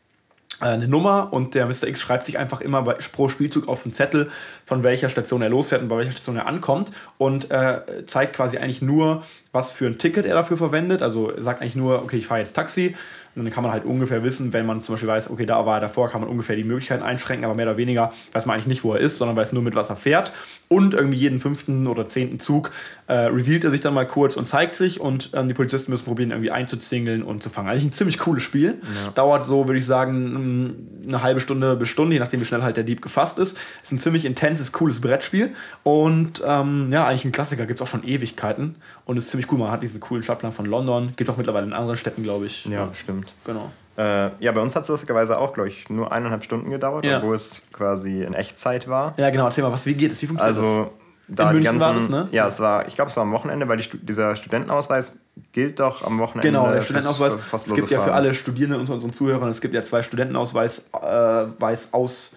[0.60, 1.88] eine Nummer und der Mr.
[1.88, 4.30] X schreibt sich einfach immer bei, pro Spielzug auf den Zettel,
[4.66, 8.58] von welcher Station er losfährt und bei welcher Station er ankommt und äh, zeigt quasi
[8.58, 11.02] eigentlich nur, was für ein Ticket er dafür verwendet.
[11.02, 12.96] Also sagt eigentlich nur, okay, ich fahre jetzt Taxi
[13.36, 15.78] und dann kann man halt ungefähr wissen, wenn man zum Beispiel weiß, okay, da war
[15.78, 18.68] er davor, kann man ungefähr die Möglichkeiten einschränken, aber mehr oder weniger weiß man eigentlich
[18.68, 20.32] nicht, wo er ist, sondern weiß nur, mit was er fährt.
[20.68, 22.72] Und irgendwie jeden fünften oder zehnten Zug
[23.08, 26.06] äh, revealt er sich dann mal kurz und zeigt sich und ähm, die Polizisten müssen
[26.06, 27.70] probieren, irgendwie einzuzingeln und zu fangen.
[27.70, 28.82] Eigentlich ein ziemlich cooles Spiel.
[29.14, 32.64] Dauert so, würde ich sagen, mm, eine halbe Stunde bis Stunde, je nachdem, wie schnell
[32.64, 33.58] halt der Dieb gefasst ist.
[33.84, 35.54] Ist ein ziemlich intenses, cooles Brettspiel.
[35.84, 38.76] Und ähm, ja, eigentlich ein Klassiker, gibt es auch schon Ewigkeiten.
[39.06, 39.60] Und ist ziemlich cool.
[39.60, 41.14] Man hat diesen coolen Stadtplan von London.
[41.16, 42.66] Gibt auch mittlerweile in anderen Städten, glaube ich.
[42.66, 43.25] Ja, stimmt.
[43.46, 43.72] Genau.
[43.98, 47.18] Äh, ja, bei uns hat es lustigerweise auch, glaube ich, nur eineinhalb Stunden gedauert, Ja.
[47.20, 49.14] obwohl es quasi in Echtzeit war.
[49.18, 49.46] Ja, genau.
[49.46, 50.22] Erzähl mal, was, wie geht es?
[50.22, 50.92] Wie funktioniert Also,
[51.30, 51.86] da die München ganzen.
[51.86, 52.28] war das, ne?
[52.32, 55.22] Ja, es war, ich glaube, es war am Wochenende, weil die, dieser Studentenausweis
[55.54, 56.28] gilt doch am das?
[56.28, 56.50] Wochenende.
[56.50, 57.38] Genau, der Studentenausweis.
[57.54, 61.46] Es gibt ja für alle Studierenden unter unseren Zuhörern, es gibt ja zwei Studentenausweis äh,
[61.58, 62.36] Weiß aus,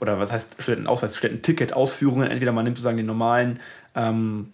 [0.00, 2.30] oder was heißt Studentenausweis, Studententicket-Ausführungen.
[2.30, 3.58] Entweder man nimmt sozusagen den normalen,
[3.96, 4.52] ähm,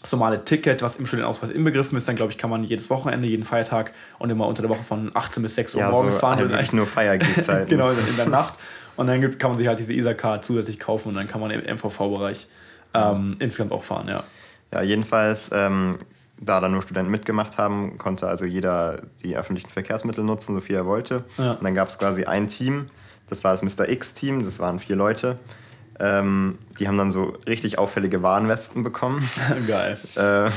[0.00, 3.26] das normale Ticket, was im Studentenausweis inbegriffen ist, dann glaube ich, kann man jedes Wochenende,
[3.26, 6.20] jeden Feiertag und immer unter der Woche von 18 bis 6 Uhr Ja, morgens so
[6.20, 6.36] fahren.
[6.36, 7.68] halt Und wirklich nur Feiergehzeiten.
[7.68, 8.54] genau, in der Nacht.
[8.96, 11.50] Und dann gibt, kann man sich halt diese ISA-Card zusätzlich kaufen und dann kann man
[11.50, 12.48] im MVV-Bereich
[12.94, 14.24] ähm, insgesamt auch fahren, ja.
[14.72, 15.98] Ja, jedenfalls, ähm,
[16.40, 20.76] da dann nur Studenten mitgemacht haben, konnte also jeder die öffentlichen Verkehrsmittel nutzen, so viel
[20.76, 21.24] er wollte.
[21.36, 21.52] Ja.
[21.52, 22.90] Und dann gab es quasi ein Team,
[23.28, 23.88] das war das Mr.
[23.88, 25.38] X-Team, das waren vier Leute.
[26.00, 29.28] Ähm, die haben dann so richtig auffällige Warnwesten bekommen.
[29.66, 29.98] Geil.
[30.16, 30.52] ähm,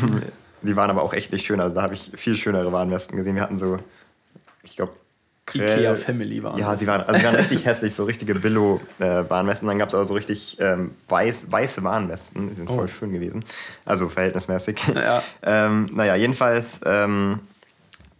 [0.61, 1.59] die waren aber auch echt nicht schön.
[1.59, 3.35] Also da habe ich viel schönere Warnwesten gesehen.
[3.35, 3.77] Wir hatten so,
[4.63, 4.93] ich glaube,
[5.53, 9.67] Ikea Family waren Ja, die waren, also die waren richtig hässlich, so richtige Billo-Warnwesten.
[9.67, 12.75] Dann gab es aber so richtig ähm, weiß, weiße Warnwesten, die sind Oh.
[12.75, 13.43] voll schön gewesen.
[13.83, 14.79] Also verhältnismäßig.
[14.95, 15.21] Ja.
[15.43, 17.39] ähm, naja, jedenfalls ähm,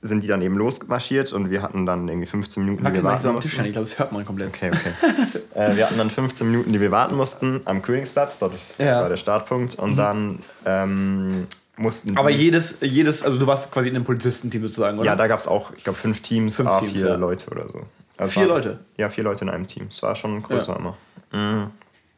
[0.04, 3.12] sind die dann eben losmarschiert und wir hatten dann irgendwie 15 Minuten, die Wackel wir
[3.12, 3.60] nicht so warten Tisch mussten.
[3.62, 4.48] an, ich glaube, das hört man komplett.
[4.50, 5.40] Okay, okay.
[5.54, 8.40] äh, wir hatten dann 15 Minuten, die wir warten mussten am Königsplatz.
[8.40, 8.98] Dort Ja.
[8.98, 9.02] Mhm.
[9.04, 9.76] war der Startpunkt.
[9.76, 11.46] Und dann ähm,
[11.78, 15.06] mussten Aber die- jedes, jedes, also du warst quasi in einem Polizistenteam sozusagen, oder?
[15.06, 17.16] Ja, da gab es auch, ich glaube, fünf Teams, Fünf ah, Teams, vier ja.
[17.16, 17.82] Leute oder so.
[18.18, 18.80] Also Vier waren- Leute?
[18.98, 19.88] Ja, vier Leute in einem Team.
[19.92, 20.80] Es war schon größer Ja.
[20.80, 20.98] immer.
[21.32, 21.68] Mhm.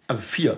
[0.08, 0.58] Also vier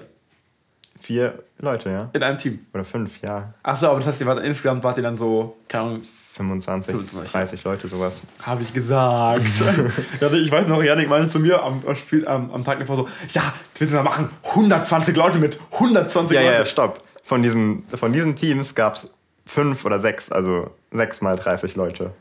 [1.02, 2.10] Vier Leute, ja.
[2.14, 2.66] in einem Team.
[2.74, 3.54] Oder fünf, ja.
[3.62, 6.02] Achso, aber das heißt, ihr wart, insgesamt wart ihr dann so, keine Ahnung,
[6.36, 8.24] 25, 25, 30 Leute, sowas.
[8.42, 9.42] habe ich gesagt.
[10.22, 11.82] ja, ich weiß noch, Janik meinte zu mir am,
[12.26, 13.54] am, am, Tag davor so, ja,
[13.92, 14.30] mal machen?
[14.44, 16.60] 120 Leute mit 120 Ja, ja, Leute.
[16.60, 17.02] ja, stopp.
[17.24, 19.14] Von diesen, von diesen Teams gab es
[19.46, 22.12] fünf oder sechs, also sechs mal 30 Leute.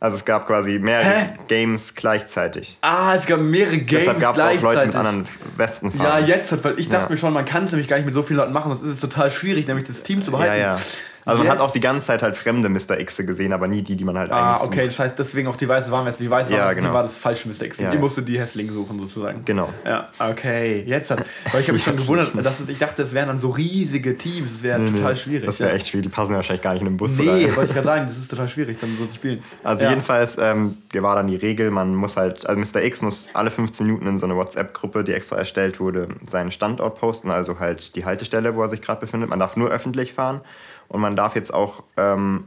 [0.00, 1.28] Also es gab quasi mehrere Hä?
[1.48, 2.78] Games gleichzeitig.
[2.82, 5.26] Ah, es gab mehrere Games Deshalb gab es auch Leute mit anderen
[5.56, 7.10] Westen Ja, jetzt, weil ich dachte Ja.
[7.10, 8.90] mir schon, man kann es nämlich gar nicht mit so vielen Leuten machen, sonst ist
[8.90, 10.56] es total schwierig, nämlich das Team zu behalten.
[10.58, 10.80] ja, ja.
[11.26, 12.98] Also man hat Jetzt- auch die ganze Zeit halt fremde Mr.
[13.00, 14.88] X gesehen, aber nie die, die man halt Ah, eigentlich okay, sucht.
[14.88, 16.22] das heißt deswegen auch die weiße Warnweste.
[16.22, 16.88] Die weiße Ja, Warnweste, genau.
[16.90, 17.62] die war das falsche Mr.
[17.62, 17.78] X.
[17.80, 19.42] Ja, Die musste die Hässling suchen sozusagen.
[19.44, 19.70] Genau.
[19.84, 21.24] Ja, okay, jetzt hat.
[21.52, 23.50] Weil ich habe mich schon Jetzt gewundert, dass es, ich dachte, es wären dann so
[23.50, 25.46] riesige Teams, es wäre Nee, nee, total schwierig.
[25.46, 25.76] Das wäre ja.
[25.76, 26.06] echt schwierig.
[26.06, 27.56] Die passen ja wahrscheinlich gar nicht in den Bus Nee, rein.
[27.56, 29.42] wollte ich gerade sagen, das ist total schwierig, dann so zu spielen.
[29.62, 29.90] Also ja.
[29.90, 32.82] jedenfalls ähm, war dann die Regel, man muss halt, also Mr.
[32.84, 36.98] X muss alle 15 Minuten in so eine WhatsApp-Gruppe, die extra erstellt wurde, seinen Standort
[37.00, 39.30] posten, also halt die Haltestelle, wo er sich gerade befindet.
[39.30, 40.40] Man darf nur öffentlich fahren
[40.88, 42.44] und man darf jetzt auch ähm,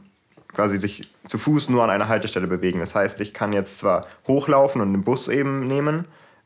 [0.53, 2.79] quasi sich zu Fuß nur an einer Haltestelle bewegen.
[2.79, 6.05] Das heißt, ich kann jetzt zwar hochlaufen und den Bus eben nehmen,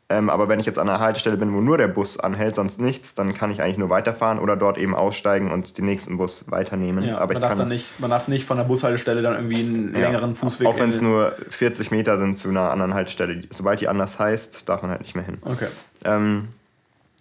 [0.09, 2.81] ähm, aber wenn ich jetzt an einer Haltestelle bin, wo nur der Bus anhält, sonst
[2.81, 6.51] nichts, dann kann ich eigentlich nur weiterfahren oder dort eben aussteigen und den nächsten Bus
[6.51, 7.05] weiternehmen.
[7.05, 9.35] Ja, aber man, ich darf kann dann nicht, man darf nicht von der Bushaltestelle dann
[9.35, 10.07] irgendwie einen Ja.
[10.07, 10.67] längeren Fußweg.
[10.67, 13.43] Auch wenn es nur 40 Meter sind zu einer anderen Haltestelle.
[13.51, 15.37] Sobald die anders heißt, darf man halt nicht mehr hin.
[15.45, 15.67] Okay.
[16.03, 16.49] Ähm,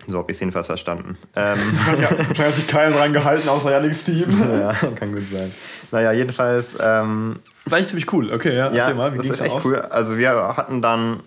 [0.07, 1.17] so habe ich es jedenfalls verstanden.
[1.37, 1.59] Ähm,
[2.01, 4.27] Ja, wahrscheinlich hat sich keiner dran gehalten, außer Janiks Team.
[4.61, 5.53] ja, kann gut sein.
[5.91, 8.33] Naja, jedenfalls, ähm, Das ist eigentlich ziemlich cool.
[8.33, 9.65] Okay, ja, ja, erzähl mal, wie das ist echt aus?
[9.65, 9.77] cool.
[9.81, 11.21] Also wir hatten dann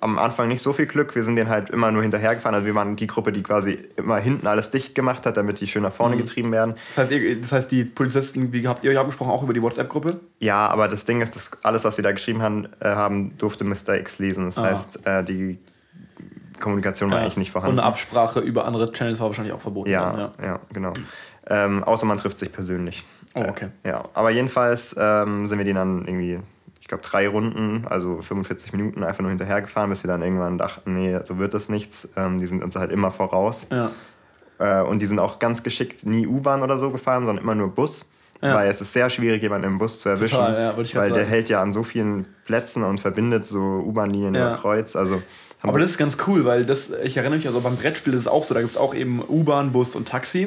[0.00, 1.14] am Anfang nicht so viel Glück.
[1.14, 2.54] Wir sind den halt immer nur hinterhergefahren.
[2.54, 5.66] Also wir waren die Gruppe, die quasi immer hinten alles dicht gemacht hat, damit die
[5.66, 5.96] schön nach Mhm.
[5.96, 6.74] vorne getrieben werden.
[6.88, 9.62] Das heißt, ihr, das heißt, die Polizisten, wie habt ihr euch abgesprochen, auch über die
[9.62, 10.20] WhatsApp-Gruppe?
[10.40, 13.64] Ja, aber das Ding ist, dass alles, was wir da geschrieben haben, äh, haben durfte
[13.64, 13.94] Mr.
[13.98, 14.44] X lesen.
[14.44, 14.64] Das Ah.
[14.64, 15.58] heißt, äh, die
[16.60, 17.74] Kommunikation war eigentlich nicht vorhanden.
[17.74, 19.90] Und eine Absprache über andere Channels war wahrscheinlich auch verboten.
[19.90, 20.60] Ja, dann, ja.
[20.72, 20.94] genau.
[21.46, 23.04] Ähm, außer man trifft sich persönlich.
[23.34, 23.68] Oh, okay.
[23.84, 26.38] Ja, aber jedenfalls ähm, sind wir denen dann irgendwie,
[26.80, 30.94] ich glaube, drei Runden, also 45 Minuten einfach nur hinterhergefahren, bis wir dann irgendwann dachten,
[30.94, 32.08] nee, so wird das nichts.
[32.16, 33.68] Ähm, die sind uns halt immer voraus.
[33.70, 33.90] Ja.
[34.58, 37.74] Äh, und die sind auch ganz geschickt nie U-Bahn oder so gefahren, sondern immer nur
[37.74, 38.10] Bus.
[38.40, 38.54] Ja.
[38.56, 40.36] Weil es ist sehr schwierig, jemanden im Bus zu erwischen.
[40.36, 44.48] Total, ja, weil der hält ja an so vielen Plätzen und verbindet so U-Bahn-Linien Ja.
[44.48, 44.96] über Kreuz.
[44.96, 45.22] Also
[45.66, 48.28] Aber das ist ganz cool, weil das, ich erinnere mich, also beim Brettspiel ist es
[48.28, 50.46] auch so, da gibt es auch eben U-Bahn, Bus und Taxi.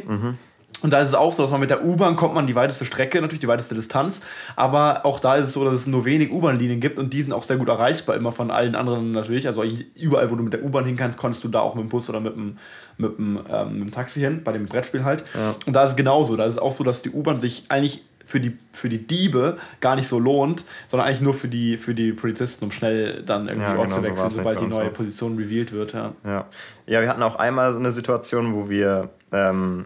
[0.83, 2.85] Und da ist es auch so, dass man mit der U-Bahn kommt man die weiteste
[2.85, 4.21] Strecke, natürlich die weiteste Distanz,
[4.55, 7.33] aber auch da ist es so, dass es nur wenig U-Bahn-Linien gibt und die sind
[7.33, 9.47] auch sehr gut erreichbar, immer von allen anderen natürlich.
[9.47, 9.63] Also
[9.95, 12.07] überall, wo du mit der U-Bahn hin kannst, konntest du da auch mit dem Bus
[12.11, 12.57] oder mit dem,
[12.97, 15.23] mit dem, ähm, mit dem Taxi hin, bei dem Brettspiel halt.
[15.65, 16.35] Und da ist es genauso.
[16.35, 19.57] Da ist es auch so, dass die U-Bahn sich eigentlich für die, für die Diebe
[19.79, 23.47] gar nicht so lohnt, sondern eigentlich nur für die, für die Polizisten, um schnell dann
[23.47, 24.93] irgendwie Ja, Ort genau zu so wechseln, nicht sobald die neue auch.
[24.93, 25.93] Position revealed wird.
[25.93, 26.13] Ja.
[26.25, 26.45] Ja.
[26.85, 29.85] ja, wir hatten auch einmal so eine Situation, wo wir ähm,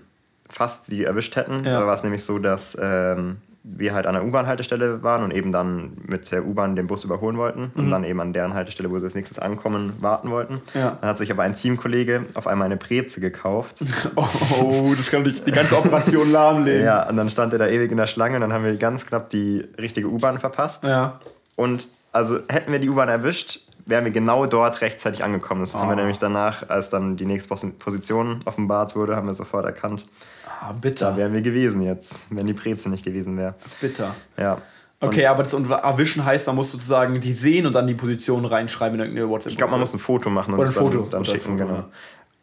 [0.49, 1.63] fast sie erwischt hätten.
[1.65, 1.81] Ja.
[1.81, 5.51] Da war es nämlich so, dass ähm, wir halt an der U-Bahn-Haltestelle waren und eben
[5.51, 8.97] dann mit der U-Bahn den Bus überholen wollten und dann eben an deren Haltestelle, wo
[8.97, 10.61] sie als nächstes ankommen, warten wollten.
[10.73, 10.97] Ja.
[10.99, 13.83] Dann hat sich aber ein Teamkollege auf einmal eine Breze gekauft.
[14.15, 16.83] Oh, das kann die, die ganze Operation lahmlegen.
[16.85, 19.05] ja, und dann stand er da ewig in der Schlange und dann haben wir ganz
[19.05, 20.85] knapp die richtige U-Bahn verpasst.
[20.85, 21.19] Ja.
[21.55, 25.61] Und also hätten wir die U-Bahn erwischt, wären wir genau dort rechtzeitig angekommen.
[25.61, 25.97] Das haben wir Oh.
[25.97, 30.05] nämlich danach, als dann die nächste Pos- Position offenbart wurde, haben wir sofort erkannt,
[30.47, 31.17] Ah, da bitter.
[31.17, 33.55] wären wir gewesen jetzt, wenn die Breze nicht gewesen wäre.
[33.81, 34.13] Bitter.
[34.37, 34.59] Ja.
[35.03, 38.99] Okay, aber das erwischen heißt, man muss sozusagen die sehen und dann die Position reinschreiben
[38.99, 39.51] in irgendeine WhatsApp.
[39.51, 41.07] Ich glaube, man muss ein Foto machen und Oder ein dann, Foto.
[41.09, 41.83] dann ein schicken, Foto, genau.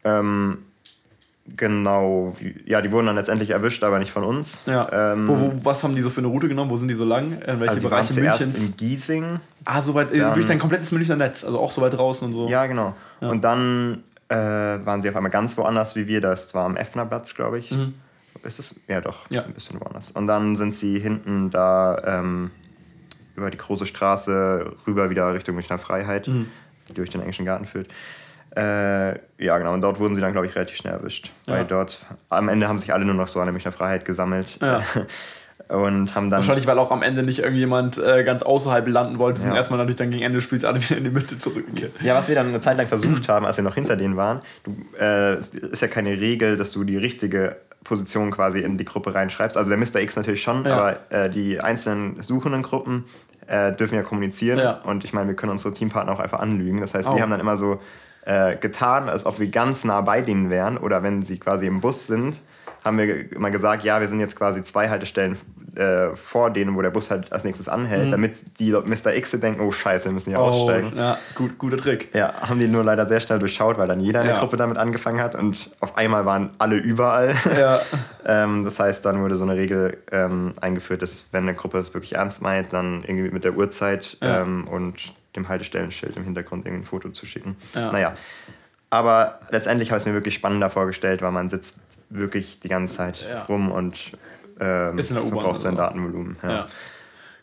[0.03, 0.65] Ähm,
[1.55, 2.35] genau,
[2.65, 4.61] ja, die wurden dann letztendlich erwischt, aber nicht von uns.
[4.65, 5.13] Ja.
[5.13, 6.69] Ähm, wo, wo, was haben die so für eine Route genommen?
[6.71, 7.33] Wo sind die so lang?
[7.41, 8.65] In welche also Bereiche zuerst Münchens?
[8.67, 9.35] in Giesing.
[9.65, 12.33] ah, soweit, äh, dann- durch dein komplettes Münchner Netz, also auch so weit draußen und
[12.33, 12.47] so.
[12.47, 12.95] Ja, genau.
[13.21, 16.21] Und dann äh, waren sie auf einmal ganz woanders wie wir.
[16.21, 17.71] Das war am Effnerplatz, glaube ich.
[18.43, 18.79] Ist es?
[18.87, 19.29] Ja, doch.
[19.29, 19.35] Mhm.
[19.35, 19.43] Ja.
[19.43, 20.11] Ein bisschen woanders.
[20.11, 22.51] Und dann sind sie hinten da ähm,
[23.35, 26.45] über die große Straße rüber wieder Richtung Münchner Freiheit, Mhm.
[26.87, 27.87] die durch den englischen Garten führt.
[28.55, 29.11] Äh,
[29.43, 29.73] ja, genau.
[29.73, 31.31] Und dort wurden sie dann, glaube ich, relativ schnell erwischt.
[31.47, 31.53] Ja.
[31.55, 34.57] Weil dort am Ende haben sich alle nur noch so an der Münchner Freiheit gesammelt.
[34.61, 34.83] Ja.
[35.67, 36.39] Und haben dann.
[36.39, 39.55] Wahrscheinlich, weil auch am Ende nicht irgendjemand äh, ganz außerhalb landen wollte, Ja.
[39.55, 41.91] erstmal natürlich dann gegen Ende des Spiels alle wieder in die Mitte zurückgekehrt.
[42.01, 44.39] Ja, was wir dann eine Zeit lang versucht haben, als wir noch hinter denen waren,
[44.63, 49.13] du, äh, ist ja keine Regel, dass du die richtige Position quasi in die Gruppe
[49.13, 49.57] reinschreibst.
[49.57, 49.97] Also der Mr.
[50.01, 50.75] X natürlich schon, Ja.
[50.75, 53.05] aber äh, die einzelnen suchenden Gruppen
[53.45, 54.57] äh, dürfen ja kommunizieren.
[54.57, 54.79] Ja.
[54.85, 56.81] Und ich meine, wir können unsere Teampartner auch einfach anlügen.
[56.81, 57.15] Das heißt, Oh.
[57.15, 57.79] wir haben dann immer so
[58.29, 61.81] äh, getan, als ob wir ganz nah bei denen wären oder wenn sie quasi im
[61.81, 62.39] Bus sind,
[62.85, 65.37] haben wir immer gesagt, ja, wir sind jetzt quasi zwei Haltestellen
[65.75, 69.15] äh, vor denen, wo der Bus halt als nächstes anhält, damit die Mr.
[69.15, 70.91] X denken, oh scheiße, wir müssen hier aussteigen.
[70.91, 70.97] Mhm.
[70.97, 72.13] ja, gut, guter Trick.
[72.13, 74.39] Ja, haben die nur leider sehr schnell durchschaut, weil dann jeder in der Ja.
[74.41, 77.35] Gruppe damit angefangen hat und auf einmal waren alle überall.
[77.59, 77.79] Ja.
[78.25, 81.93] ähm, das heißt, dann wurde so eine Regel ähm, eingeführt, dass wenn eine Gruppe es
[81.93, 84.41] wirklich ernst meint, dann irgendwie mit der Uhrzeit Ja.
[84.41, 87.55] ähm, und dem Haltestellenschild im Hintergrund irgendwie ein Foto zu schicken.
[87.75, 87.91] Ja.
[87.91, 88.15] Naja,
[88.89, 92.97] aber letztendlich habe ich es mir wirklich spannender vorgestellt, weil man sitzt wirklich die ganze
[92.97, 93.43] Zeit Ja.
[93.43, 94.17] rum und
[94.59, 95.75] ähm, verbraucht sein.
[95.75, 96.37] Datenvolumen.
[96.43, 96.67] Ja.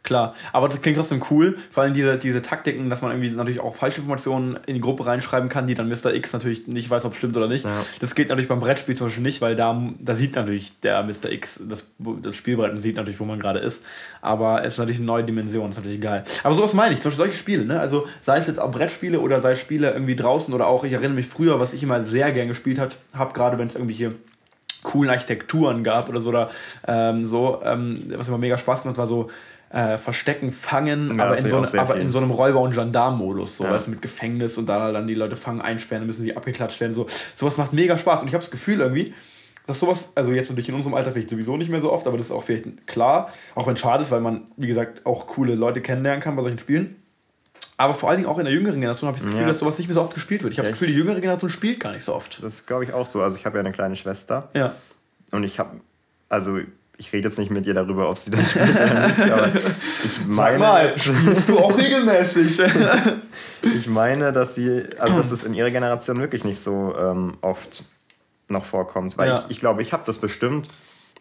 [0.07, 1.59] Klar, aber das klingt trotzdem cool.
[1.69, 5.49] Vor allem diese, diese Taktiken, dass man irgendwie natürlich auch Falschinformationen in die Gruppe reinschreiben
[5.49, 6.15] kann, die dann Mr.
[6.15, 7.65] X natürlich nicht weiß, ob es stimmt oder nicht.
[7.65, 7.73] Ja.
[7.99, 11.33] Das geht natürlich beim Brettspiel zum Beispiel nicht, weil da, da sieht natürlich der Mr.
[11.33, 11.91] X das,
[12.23, 13.85] das Spielbrett und sieht natürlich, wo man gerade ist.
[14.23, 16.23] Aber es ist natürlich eine neue Dimension, ist natürlich geil.
[16.45, 17.81] Aber sowas meine ich, zum Beispiel solche Spiele, ne?
[17.81, 20.93] Also sei es jetzt auch Brettspiele oder sei es Spiele irgendwie draußen oder auch, ich
[20.93, 24.13] erinnere mich früher, was ich immer sehr gern gespielt habe, gerade wenn es irgendwelche
[24.85, 26.51] coolen Architekturen gab oder so, oder
[26.87, 29.29] ähm, so, ähm, was immer mega Spaß gemacht war so
[29.77, 32.73] äh, Verstecken, Fangen, Ja, aber, in so, ne, sehr aber in so einem Räuber- und
[32.75, 33.73] Gendarm-Modus, so, Ja.
[33.73, 36.95] weißt mit Gefängnis und da dann die Leute fangen, einsperren, dann müssen die abgeklatscht werden,
[36.95, 37.07] so.
[37.35, 39.13] Sowas macht mega Spaß und ich habe das Gefühl irgendwie,
[39.67, 42.17] dass sowas, also jetzt natürlich in unserem Alter vielleicht sowieso nicht mehr so oft, aber
[42.17, 45.27] das ist auch vielleicht klar, auch wenn es schade ist, weil man, wie gesagt, auch
[45.27, 46.97] coole Leute kennenlernen kann bei solchen Spielen.
[47.77, 49.49] Aber vor allen Dingen auch in der jüngeren Generation habe ich das Gefühl, Ja.
[49.49, 50.53] dass sowas nicht mehr so oft gespielt wird.
[50.55, 52.43] Ich habe Ja, das Gefühl, die jüngere Generation spielt gar nicht so oft.
[52.43, 53.21] Das glaube ich auch so.
[53.21, 54.49] Also ich habe ja eine kleine Schwester.
[54.55, 54.75] Ja.
[55.33, 55.81] Und ich habe,
[56.31, 56.61] also
[56.99, 59.49] ich rede jetzt nicht mit ihr darüber, ob sie das spielt oder nicht, aber
[60.05, 62.61] ich meine, spielst du auch regelmäßig?
[63.63, 67.85] ich meine, dass sie, also dass es in ihrer Generation wirklich nicht so ähm, oft
[68.49, 69.19] noch vorkommt.
[69.19, 69.39] Weil Ja.
[69.41, 70.69] ich, ich glaube, ich habe das bestimmt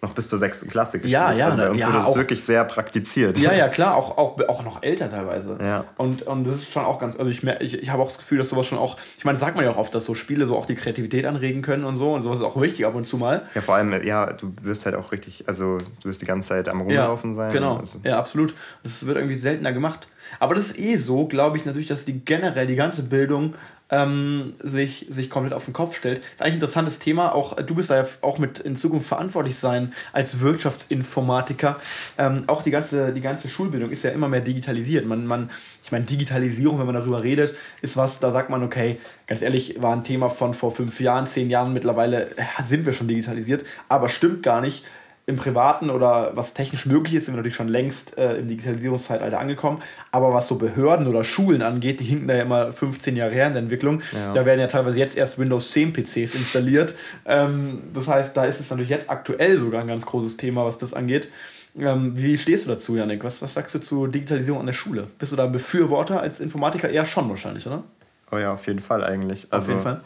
[0.05, 1.11] noch bis zur sechsten Klasse gespielt.
[1.11, 3.37] Ja, ja, also bei uns ja, wurde das auch- wirklich sehr praktiziert.
[3.37, 5.57] Ja, ja, klar, auch, auch, auch noch älter teilweise.
[5.61, 5.85] Ja.
[5.97, 8.37] Und, und das ist schon auch ganz, also ich, ich, ich habe auch das Gefühl,
[8.37, 10.45] dass sowas schon auch, ich meine, das sagt man ja auch oft, dass so Spiele
[10.45, 13.07] so auch die Kreativität anregen können und so und sowas ist auch wichtig ab und
[13.07, 13.43] zu mal.
[13.55, 16.69] Ja, vor allem, ja, du wirst halt auch richtig, also du wirst die ganze Zeit
[16.69, 17.51] am Rumlaufen sein.
[17.51, 18.53] Genau, Also, ja, absolut.
[18.83, 20.07] Das wird irgendwie seltener gemacht.
[20.39, 23.53] Aber das ist eh so, glaube ich, natürlich, dass die generell die ganze Bildung
[23.89, 26.17] ähm, sich, sich komplett auf den Kopf stellt.
[26.17, 27.33] Das ist eigentlich ein interessantes Thema.
[27.33, 31.79] Auch du bist da ja auch mit in Zukunft verantwortlich sein als Wirtschaftsinformatiker.
[32.17, 35.05] Ähm, auch die ganze, die ganze Schulbildung ist ja immer mehr digitalisiert.
[35.05, 35.49] Man, man,
[35.83, 39.81] ich meine, Digitalisierung, wenn man darüber redet, ist was, da sagt man, okay, ganz ehrlich,
[39.81, 41.73] war ein Thema von vor fünf Jahren, zehn Jahren.
[41.73, 42.29] Mittlerweile
[42.67, 44.85] sind wir schon digitalisiert, aber stimmt gar nicht
[45.27, 49.39] im Privaten oder was technisch möglich ist, sind wir natürlich schon längst äh, im Digitalisierungszeitalter
[49.39, 49.81] angekommen.
[50.11, 53.47] Aber was so Behörden oder Schulen angeht, die hinken da ja immer 15 Jahre her
[53.47, 54.03] in der Entwicklung.
[54.13, 54.33] Ja.
[54.33, 56.93] Da werden ja teilweise jetzt erst Windows 10 PCs installiert.
[57.25, 60.77] Ähm, das heißt, da ist es natürlich jetzt aktuell sogar ein ganz großes Thema, was
[60.77, 61.29] das angeht.
[61.75, 63.23] Ähm, wie stehst du dazu, Janik?
[63.23, 65.07] Was, was sagst du zu Digitalisierung an der Schule?
[65.17, 66.89] Bist du da Befürworter als Informatiker?
[66.89, 67.83] Eher schon wahrscheinlich, oder?
[68.31, 69.47] Oh ja, auf jeden Fall eigentlich.
[69.49, 70.01] Also, auf jeden Fall.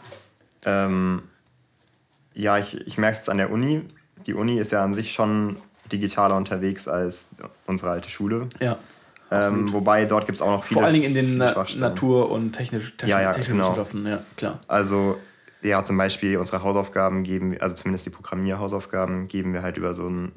[0.64, 1.22] Ähm,
[2.32, 3.82] ja, ich, ich merke es an der Uni
[4.26, 5.56] die Uni ist ja an sich schon
[5.90, 7.30] digitaler unterwegs als
[7.66, 8.48] unsere alte Schule.
[8.60, 8.78] Ja.
[9.32, 10.80] Ähm, wobei dort gibt es auch noch viele.
[10.80, 13.70] Vor allen Dingen in den Na Natur- und technisch, technisch, ja, ja, technischen genau.
[13.70, 14.58] Wissenschaften, ja, klar.
[14.66, 15.18] Also,
[15.62, 20.08] ja, zum Beispiel unsere Hausaufgaben geben, also zumindest die Programmierhausaufgaben geben wir halt über so
[20.08, 20.32] ein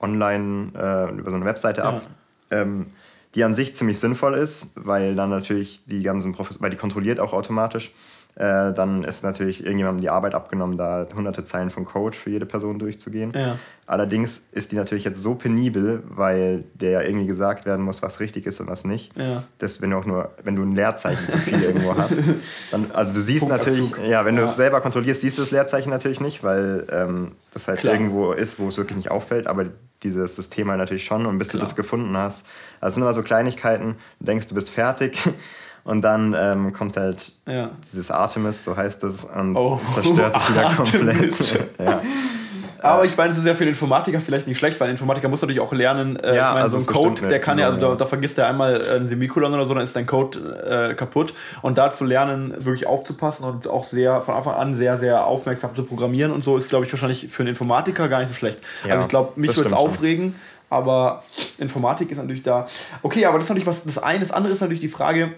[0.00, 1.88] Online, äh, über so eine Webseite ja.
[1.88, 2.02] ab.
[2.50, 2.86] Ähm,
[3.34, 7.20] die an sich ziemlich sinnvoll ist, weil dann natürlich die ganzen Profes weil die kontrolliert
[7.20, 7.92] auch automatisch
[8.36, 12.44] äh, dann ist natürlich irgendjemandem die Arbeit abgenommen, da hunderte Zeilen von Code für jede
[12.44, 13.32] Person durchzugehen.
[13.34, 13.56] Ja.
[13.86, 18.20] Allerdings ist die natürlich jetzt so penibel, weil der ja irgendwie gesagt werden muss, was
[18.20, 19.16] richtig ist und was nicht.
[19.16, 19.44] Ja.
[19.58, 22.20] Dass wenn du auch nur, wenn du ein Leerzeichen zu viel irgendwo hast,
[22.70, 24.42] dann, also du siehst natürlich, ja, wenn ja.
[24.42, 27.94] du es selber kontrollierst, siehst du das Leerzeichen natürlich nicht, weil ähm, das halt Klar.
[27.94, 29.66] irgendwo ist, wo es wirklich nicht auffällt, aber
[30.02, 31.60] dieses System halt natürlich schon und bis Klar.
[31.60, 32.44] du das gefunden hast.
[32.80, 35.16] Also es sind immer so Kleinigkeiten, du denkst, du bist fertig
[35.86, 37.70] und dann ähm, kommt halt ja.
[37.82, 41.68] dieses Artemis, so heißt es, und oh, zerstört dich wieder komplett.
[41.78, 42.00] ja.
[42.82, 45.28] Aber ich meine, es ist ja für den Informatiker vielleicht nicht schlecht, weil ein Informatiker
[45.28, 46.16] muss natürlich auch lernen.
[46.16, 48.36] Äh, ja, ich meine, also so ein Code, der kann ja, also da, da, vergisst
[48.38, 51.34] er einmal äh, ein Semikolon oder so, dann ist dein Code äh, kaputt.
[51.62, 55.74] Und da zu lernen, wirklich aufzupassen und auch sehr von Anfang an sehr, sehr aufmerksam
[55.74, 58.60] zu programmieren und so, ist, glaube ich, wahrscheinlich für einen Informatiker gar nicht so schlecht.
[58.84, 60.34] Ja, also ich glaube, mich würde es aufregen,
[60.68, 61.22] aber
[61.58, 62.66] Informatik ist natürlich da.
[63.02, 64.20] Okay, aber das ist natürlich was, das eine.
[64.20, 65.32] Das andere ist natürlich die Frage,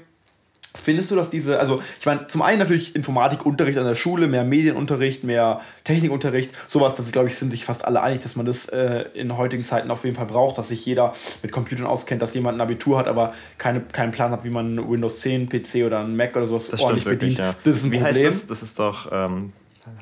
[0.74, 4.44] Findest du, dass diese, also ich meine, zum einen natürlich Informatikunterricht an der Schule, mehr
[4.44, 8.68] Medienunterricht, mehr Technikunterricht, sowas, das glaube ich, sind sich fast alle einig, dass man das
[8.68, 12.34] äh, in heutigen Zeiten auf jeden Fall braucht, dass sich jeder mit Computern auskennt, dass
[12.34, 16.00] jemand ein Abitur hat, aber keine, keinen Plan hat, wie man Windows 10, PC oder
[16.00, 17.38] ein Mac oder sowas das ordentlich wirklich, bedient.
[17.38, 17.54] Ja.
[17.64, 18.16] Das ist ein wie Problem.
[18.16, 18.46] heißt das?
[18.46, 19.52] Das ist doch, ähm,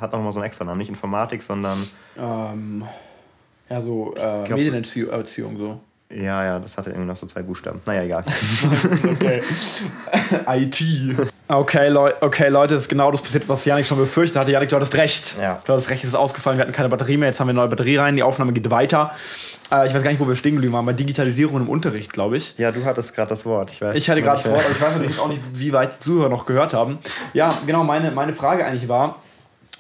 [0.01, 1.89] hat auch mal so einen extra Namen, nicht Informatik, sondern.
[2.19, 2.85] Ähm,
[3.71, 5.81] ja, so äh, Medienerziehung so.
[6.09, 7.81] Ja, ja, das hatte irgendwie noch so zwei Buchstaben.
[7.85, 8.25] Naja, egal.
[9.11, 9.43] okay.
[10.49, 10.85] IT.
[11.49, 14.53] Okay, Leu okay, Leute, das ist genau das passiert, was Janik schon befürchtet hatte.
[14.53, 15.35] Janik, du hattest recht.
[15.41, 15.61] Ja.
[15.65, 17.61] Du hattest recht, es ist ausgefallen, wir hatten keine Batterie mehr, jetzt haben wir eine
[17.61, 19.13] neue Batterie rein, die Aufnahme geht weiter.
[19.73, 22.37] Äh, ich weiß gar nicht, wo wir stehen geblieben waren, bei Digitalisierung im Unterricht, glaube
[22.37, 22.57] ich.
[22.57, 23.73] Ja, du hattest gerade das Wort.
[23.73, 25.97] Ich, weiß, ich hatte gerade das Wort, aber ich weiß natürlich auch nicht, wie weit
[25.97, 26.99] die Zuhörer noch gehört haben.
[27.33, 29.17] Ja, genau, meine, meine Frage eigentlich war,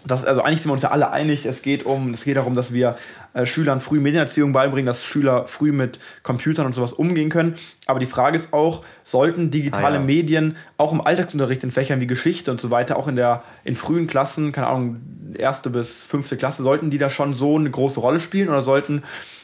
[0.06, 2.54] das, also eigentlich sind wir uns ja alle einig, es geht, um, es geht darum,
[2.54, 2.96] dass wir
[3.34, 7.56] äh, Schülern früh Medienerziehung beibringen, dass Schüler früh mit Computern und sowas umgehen können.
[7.86, 10.04] Aber die Frage ist auch, sollten digitale ah, ja.
[10.04, 13.74] Medien auch im Alltagsunterricht in Fächern wie Geschichte und so weiter, auch in der in
[13.74, 15.00] frühen Klassen, keine Ahnung,
[15.36, 19.02] erste bis fünfte Klasse, sollten die da schon so eine große Rolle spielen oder sollten,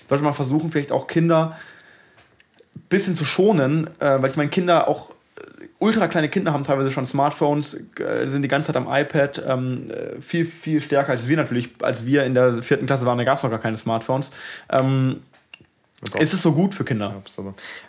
[0.09, 1.57] sollte man versuchen, vielleicht auch Kinder
[2.75, 5.11] ein bisschen zu schonen, äh, weil ich meine, Kinder auch
[5.83, 9.91] ultra kleine Kinder haben teilweise schon Smartphones, äh, sind die ganze Zeit am iPad, ähm,
[9.91, 11.71] äh, viel, viel stärker als wir natürlich.
[11.83, 14.31] Als wir in der vierten Klasse waren, da gab es noch gar keine Smartphones.
[14.71, 15.23] Ähm,
[16.19, 17.23] ist es so gut für Kinder?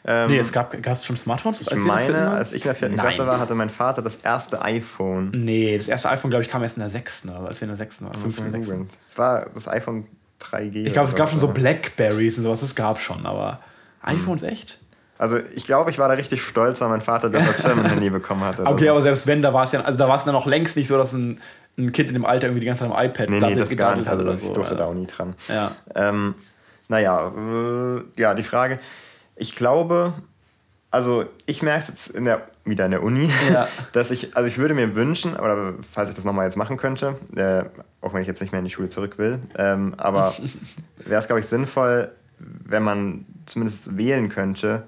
[0.05, 1.61] Ähm, nee, es gab es schon Smartphones.
[1.61, 5.31] Ich meine, als ich in der vierten Klasse war, hatte mein Vater das erste iPhone.
[5.35, 7.69] Nee, das erste iPhone, glaube ich, kam erst in der sechsten, aber als wir in
[7.69, 8.89] der sechsten waren.
[9.07, 10.05] Es war das iPhone
[10.39, 10.85] 3G.
[10.85, 13.61] Ich glaube, es gab schon so Blackberries und sowas, das gab schon, aber
[14.01, 14.17] hm.
[14.17, 14.79] iPhones echt?
[15.17, 18.43] Also ich glaube, ich war da richtig stolz, weil mein Vater das als Firmenhandy bekommen
[18.43, 18.65] hatte.
[18.65, 18.91] Okay, so.
[18.91, 20.87] aber selbst wenn, da war es ja, also da war es dann noch längst nicht
[20.87, 21.39] so, dass ein,
[21.77, 23.95] ein Kind in dem Alter irgendwie die ganze Zeit am iPad nee, nee, das gar
[23.95, 24.07] nicht.
[24.07, 24.79] Also ich so, durfte ja.
[24.79, 25.35] da auch nie dran.
[25.47, 25.71] Ja.
[25.95, 26.35] Ähm,
[26.87, 28.79] naja, äh, ja, die Frage.
[29.35, 30.13] Ich glaube,
[30.93, 33.67] also ich merke es jetzt in der, wieder in der Uni, ja.
[33.93, 37.15] dass ich, also ich würde mir wünschen, oder falls ich das nochmal jetzt machen könnte,
[37.35, 37.63] äh,
[38.01, 40.35] auch wenn ich jetzt nicht mehr in die Schule zurück will, ähm, aber
[40.97, 44.83] wäre es, glaube ich, sinnvoll, wenn man zumindest wählen könnte,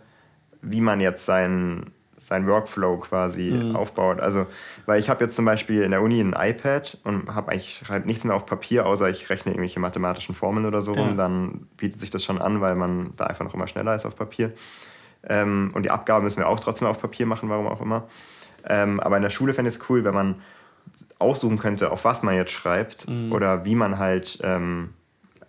[0.66, 3.76] wie man jetzt seinen sein Workflow quasi mhm.
[3.76, 4.20] aufbaut.
[4.20, 4.48] Also,
[4.86, 8.06] weil ich habe jetzt zum Beispiel in der Uni ein iPad und habe eigentlich halt
[8.06, 11.02] nichts mehr auf Papier, außer ich rechne irgendwelche mathematischen Formeln oder so ja.
[11.02, 14.06] rum, dann bietet sich das schon an, weil man da einfach noch immer schneller ist
[14.06, 14.54] auf Papier.
[15.28, 18.08] Ähm, und die Abgaben müssen wir auch trotzdem auf Papier machen, warum auch immer.
[18.68, 20.36] Ähm, aber in der Schule fände ich es cool, wenn man
[21.20, 23.32] aussuchen könnte, auf was man jetzt schreibt mhm.
[23.32, 24.94] oder wie man halt ähm,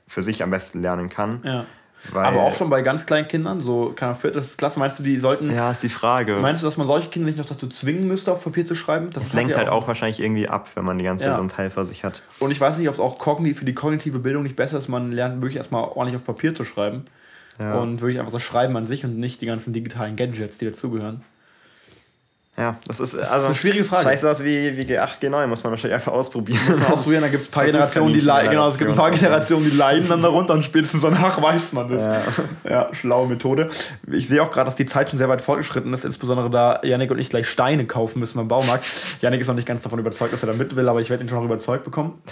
[0.09, 1.41] für sich am besten lernen kann.
[1.45, 1.67] Ja
[2.13, 5.17] Weil aber auch schon bei ganz kleinen Kindern, so keine vierte Klasse, meinst du, die
[5.17, 5.55] sollten.
[5.55, 6.37] Ja, ist die Frage.
[6.37, 9.11] Meinst du, dass man solche Kinder nicht noch dazu zwingen müsste, auf Papier zu schreiben?
[9.13, 11.35] Das, das lenkt halt auch, auch wahrscheinlich irgendwie ab, wenn man die ganze Zeit ja.
[11.37, 12.23] so einen Teil vor sich hat.
[12.39, 15.13] Und ich weiß nicht, ob es auch für die kognitive Bildung nicht besser ist, man
[15.13, 17.07] lernt wirklich erstmal ordentlich auf Papier zu schreiben.
[17.59, 17.79] Ja.
[17.79, 21.23] Und wirklich einfach so schreiben an sich und nicht die ganzen digitalen Gadgets, die dazugehören.
[22.59, 24.05] Ja, das ist, das also ist eine schwierige Frage.
[24.05, 26.59] Vielleicht sowas wie, wie G8, G9 muss man wahrscheinlich einfach ausprobieren.
[26.67, 28.51] Muss man ausprobieren, da gibt es ein paar Generationen, die leiden.
[28.51, 31.91] Genau, es gibt ein paar Generationen, die leiden dann darunter und spätestens danach weiß man
[31.91, 32.03] das.
[32.65, 33.69] Ja, ja schlaue Methode.
[34.11, 37.11] Ich sehe auch gerade, dass die Zeit schon sehr weit fortgeschritten ist, insbesondere da Janik
[37.11, 38.87] und ich gleich Steine kaufen müssen beim Baumarkt.
[39.21, 41.25] Janik ist noch nicht ganz davon überzeugt, dass er da mit will, aber ich werde
[41.25, 42.23] ihn schon noch überzeugt bekommen.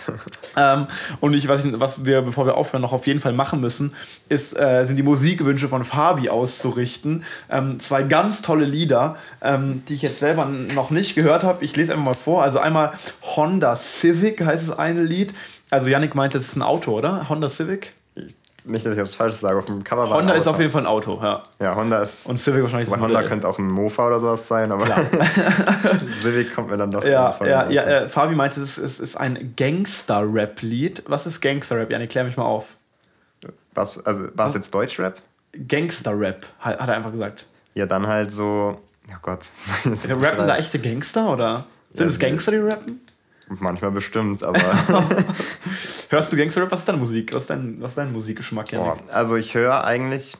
[0.56, 0.86] ähm,
[1.20, 3.94] und ich weiß nicht, was wir, bevor wir aufhören, noch auf jeden Fall machen müssen,
[4.30, 7.24] ist, äh, sind die Musikwünsche von Fabi auszurichten.
[7.50, 11.64] Ähm, zwei ganz tolle Lieder, ähm, die ich jetzt selber noch nicht gehört habe.
[11.64, 12.42] Ich lese einfach mal vor.
[12.42, 12.92] Also einmal
[13.22, 15.34] Honda Civic heißt das eine Lied.
[15.70, 17.28] Also Yannick meint, das ist ein Auto, oder?
[17.28, 17.94] Honda Civic?
[18.14, 18.36] Ich,
[18.66, 19.58] nicht, dass ich was Falsches sage.
[19.58, 21.42] Auf dem Cover Honda ist auf jeden Fall ein Auto, ja.
[21.60, 22.26] Ja, Honda ist.
[22.28, 24.86] Und Civic wahrscheinlich ist Honda könnte auch ein Mofa oder sowas sein, aber
[26.20, 27.04] Civic kommt mir dann doch.
[27.04, 31.04] Ja, ja, ja äh, Fabi meinte, es ist, es ist ein Gangster-Rap-Lied.
[31.08, 31.90] Was ist Gangster-Rap?
[31.90, 32.68] Janik, klär mich mal auf.
[33.74, 35.20] Was, also, war es jetzt Deutsch-Rap?
[35.68, 37.46] Gangster-Rap, hat er einfach gesagt.
[37.74, 38.78] Ja, dann halt so
[39.10, 39.50] Oh Gott.
[39.84, 43.00] rappen da echte Gangster oder sind ja, es Gangster, die rappen?
[43.48, 44.60] Manchmal bestimmt, aber.
[46.08, 46.70] Hörst du Gangster-Rap?
[46.70, 47.34] Was ist deine Musik?
[47.34, 48.70] Was ist dein, was ist dein Musikgeschmack?
[48.70, 50.36] Boah, also ich höre eigentlich,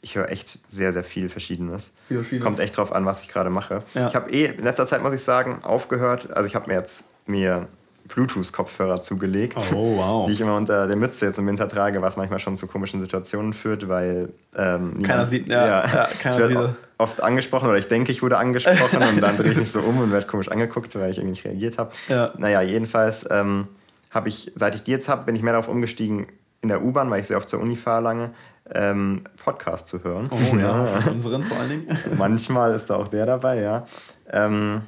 [0.00, 1.92] ich höre echt sehr, sehr viel Verschiedenes.
[2.08, 2.44] Viel Verschiedenes.
[2.44, 3.82] Kommt echt drauf an, was ich gerade mache.
[3.94, 4.08] Ja.
[4.08, 6.34] Ich habe eh in letzter Zeit, muss ich sagen, aufgehört.
[6.34, 7.68] Also ich habe mir jetzt mir
[8.08, 10.26] Bluetooth-Kopfhörer zugelegt, oh, wow.
[10.26, 13.00] die ich immer unter der Mütze jetzt im Winter trage, was manchmal schon zu komischen
[13.00, 16.58] Situationen führt, weil ähm, keiner sieht, ja, ja, ja keiner ich
[16.98, 19.98] oft angesprochen oder ich denke, ich wurde angesprochen und dann drehe ich mich so um
[19.98, 21.92] und werde komisch angeguckt, weil ich irgendwie nicht reagiert habe.
[22.08, 22.32] Ja.
[22.38, 23.68] Naja, jedenfalls ähm,
[24.10, 26.26] habe ich, seit ich die jetzt habe, bin ich mehr darauf umgestiegen,
[26.62, 28.30] in der U-Bahn, weil ich sehr oft zur Uni fahre lange,
[28.74, 30.28] ähm, Podcast zu hören.
[30.30, 31.98] Oh ja, von unseren vor allen Dingen.
[32.18, 33.86] Manchmal ist da auch der dabei, ja.
[34.32, 34.82] Ähm,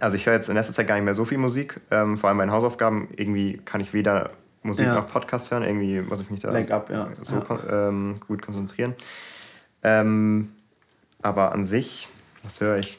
[0.00, 2.28] also ich höre jetzt in letzter Zeit gar nicht mehr so viel Musik, ähm, vor
[2.28, 3.08] allem bei den Hausaufgaben.
[3.16, 4.30] Irgendwie kann ich weder
[4.62, 4.94] Musik ja.
[4.94, 7.08] noch Podcast hören, irgendwie muss ich mich da up, ja.
[7.20, 7.40] so ja.
[7.42, 8.94] Kon ähm, gut konzentrieren.
[9.82, 10.52] Ähm,
[11.22, 12.08] aber an sich,
[12.42, 12.98] was höre ich?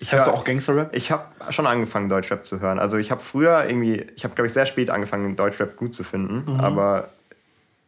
[0.00, 0.94] ich Hörst hör, du auch Gangster-Rap?
[0.94, 2.78] Ich habe schon angefangen, Deutschrap zu hören.
[2.78, 6.02] Also ich habe früher irgendwie, ich habe glaube ich sehr spät angefangen, Deutschrap gut zu
[6.02, 6.60] finden, mhm.
[6.60, 7.10] aber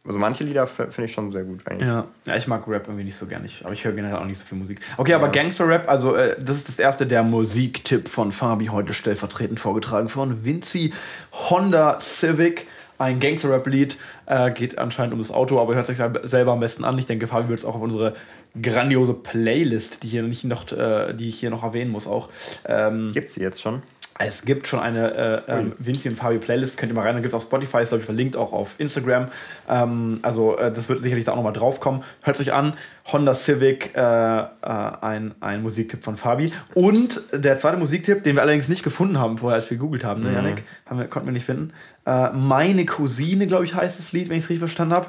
[0.07, 1.87] also manche Lieder finde ich schon sehr gut eigentlich.
[1.87, 2.07] Ja.
[2.25, 4.45] ja, ich mag Rap irgendwie nicht so gerne, aber ich höre generell auch nicht so
[4.45, 4.79] viel Musik.
[4.95, 9.59] Okay, aber Gangster-Rap, also äh, das ist das erste der Musiktipp von Fabi, heute stellvertretend
[9.59, 10.93] vorgetragen von Vinci
[11.33, 12.67] Honda Civic.
[12.99, 16.97] Ein Gangster-Rap-Lied äh, geht anscheinend um das Auto, aber hört sich selber am besten an.
[16.97, 18.15] Ich denke, Fabi wird es auch auf unsere
[18.59, 22.29] grandiose Playlist, die, hier nicht noch, äh, die ich hier noch erwähnen muss, auch.
[22.65, 23.83] Ähm, Gibt sie jetzt schon?
[24.19, 27.21] Es gibt schon eine äh, ähm, Vinci und Fabi Playlist, könnt ihr mal rein, dann
[27.21, 29.27] gibt es auf Spotify, ist glaube ich verlinkt, auch auf Instagram.
[29.69, 32.03] Ähm, also äh, das wird sicherlich da auch nochmal drauf kommen.
[32.21, 32.73] Hört sich an,
[33.11, 36.51] Honda Civic, äh, äh, ein, ein Musiktipp von Fabi.
[36.73, 40.21] Und der zweite Musiktipp, den wir allerdings nicht gefunden haben vorher, als wir gegoogelt haben,
[40.21, 40.35] ne, mhm.
[40.35, 40.63] Janik?
[40.87, 41.73] Haben wir, konnten wir nicht finden.
[42.05, 45.07] Äh, Meine Cousine, glaube ich, heißt das Lied, wenn ich es richtig verstanden habe.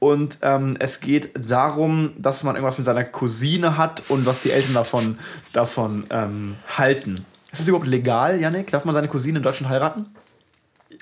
[0.00, 4.50] Und ähm, es geht darum, dass man irgendwas mit seiner Cousine hat und was die
[4.50, 5.18] Eltern davon,
[5.52, 7.16] davon ähm, halten.
[7.52, 8.70] Ist es überhaupt legal, Yannick?
[8.70, 10.06] Darf man seine Cousine in Deutschland heiraten?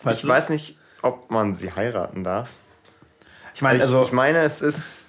[0.02, 2.50] Weißt ich weiß nicht, ob man sie heiraten darf.
[3.54, 5.06] Ich meine, also, ich meine, es ist.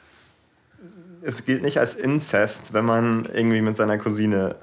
[1.22, 4.56] Es gilt nicht als Inzest, wenn man irgendwie mit seiner Cousine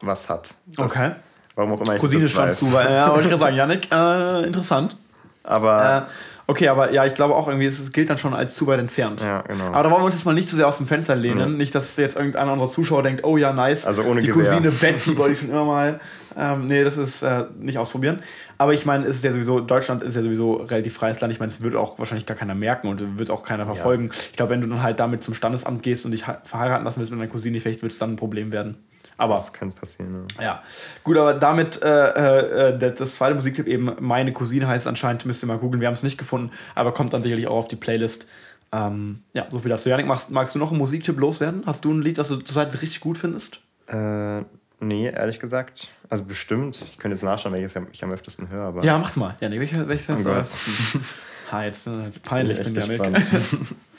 [0.00, 0.54] was hat.
[0.66, 1.12] Das, okay.
[1.54, 3.92] Warum auch immer ich Cousine das stand zu, weil, ja, wollte ich gerade sagen, Yannick,
[3.92, 4.96] äh, interessant.
[5.42, 6.08] Aber.
[6.08, 6.12] Äh,
[6.50, 9.20] Okay, aber ja, ich glaube auch irgendwie, es gilt dann schon als zu weit entfernt.
[9.20, 9.66] Ja, genau.
[9.66, 11.52] Aber da wollen wir uns jetzt mal nicht zu sehr aus dem Fenster lehnen.
[11.52, 11.56] Mhm.
[11.56, 13.86] Nicht, dass jetzt irgendeiner unserer Zuschauer denkt, oh ja, nice.
[13.86, 14.42] Also ohne Die Gewehr.
[14.42, 16.00] Cousine Betty wollte ich schon immer mal.
[16.36, 18.18] Ähm, nee, das ist äh, nicht ausprobieren.
[18.58, 21.32] Aber ich meine, es ist ja sowieso, Deutschland ist ja sowieso relativ freies Land.
[21.32, 24.06] Ich meine, es wird auch wahrscheinlich gar keiner merken und wird auch keiner verfolgen.
[24.06, 24.12] Ja.
[24.12, 27.12] Ich glaube, wenn du dann halt damit zum Standesamt gehst und dich verheiraten lassen willst
[27.12, 28.76] mit deiner Cousine, vielleicht wird es dann ein Problem werden.
[29.20, 30.26] Aber, das könnte passieren.
[30.36, 30.42] Ja.
[30.42, 30.62] ja.
[31.04, 35.46] Gut, aber damit äh, äh, das zweite Musiktipp eben, meine Cousine heißt anscheinend, müsst ihr
[35.46, 38.26] mal googeln, wir haben es nicht gefunden, aber kommt dann sicherlich auch auf die Playlist.
[38.72, 39.88] Ähm, ja, so viel dazu.
[39.88, 41.64] Janik, magst, magst du noch einen Musiktipp loswerden?
[41.66, 43.60] Hast du ein Lied, das du zurzeit richtig gut findest?
[43.88, 44.42] Äh,
[44.80, 45.88] nee, ehrlich gesagt.
[46.08, 46.82] Also bestimmt.
[46.90, 48.68] Ich könnte jetzt nachschauen, welches ich am öftesten höre.
[48.68, 49.36] Aber ja, mach's mal.
[49.40, 51.04] Janik, welches, welches oh du am öftesten?
[51.52, 53.22] Hi, das ist peinlich, ich bin Janik.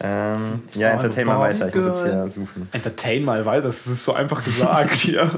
[0.00, 1.68] Ähm, ja, entertain mal weiter.
[1.68, 2.68] Ich muss jetzt hier suchen.
[2.72, 5.28] Entertain mal weiter, das ist so einfach gesagt hier.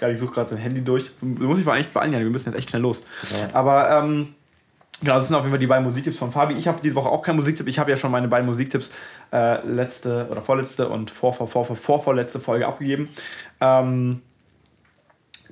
[0.00, 1.10] ja, ich suche gerade dein Handy durch.
[1.20, 3.02] Du musst dich eigentlich beeilen, wir müssen jetzt echt schnell los.
[3.30, 3.48] Ja.
[3.54, 4.34] Aber ähm,
[5.00, 6.54] genau, das sind auf jeden Fall die beiden Musiktipps von Fabi.
[6.54, 7.66] Ich habe diese Woche auch keinen Musiktipp.
[7.66, 8.92] Ich habe ja schon meine beiden Musiktipps
[9.32, 13.08] äh, letzte oder vorletzte und vor, vor, vor, vor, vor, vorletzte Folge abgegeben.
[13.60, 14.22] Ähm,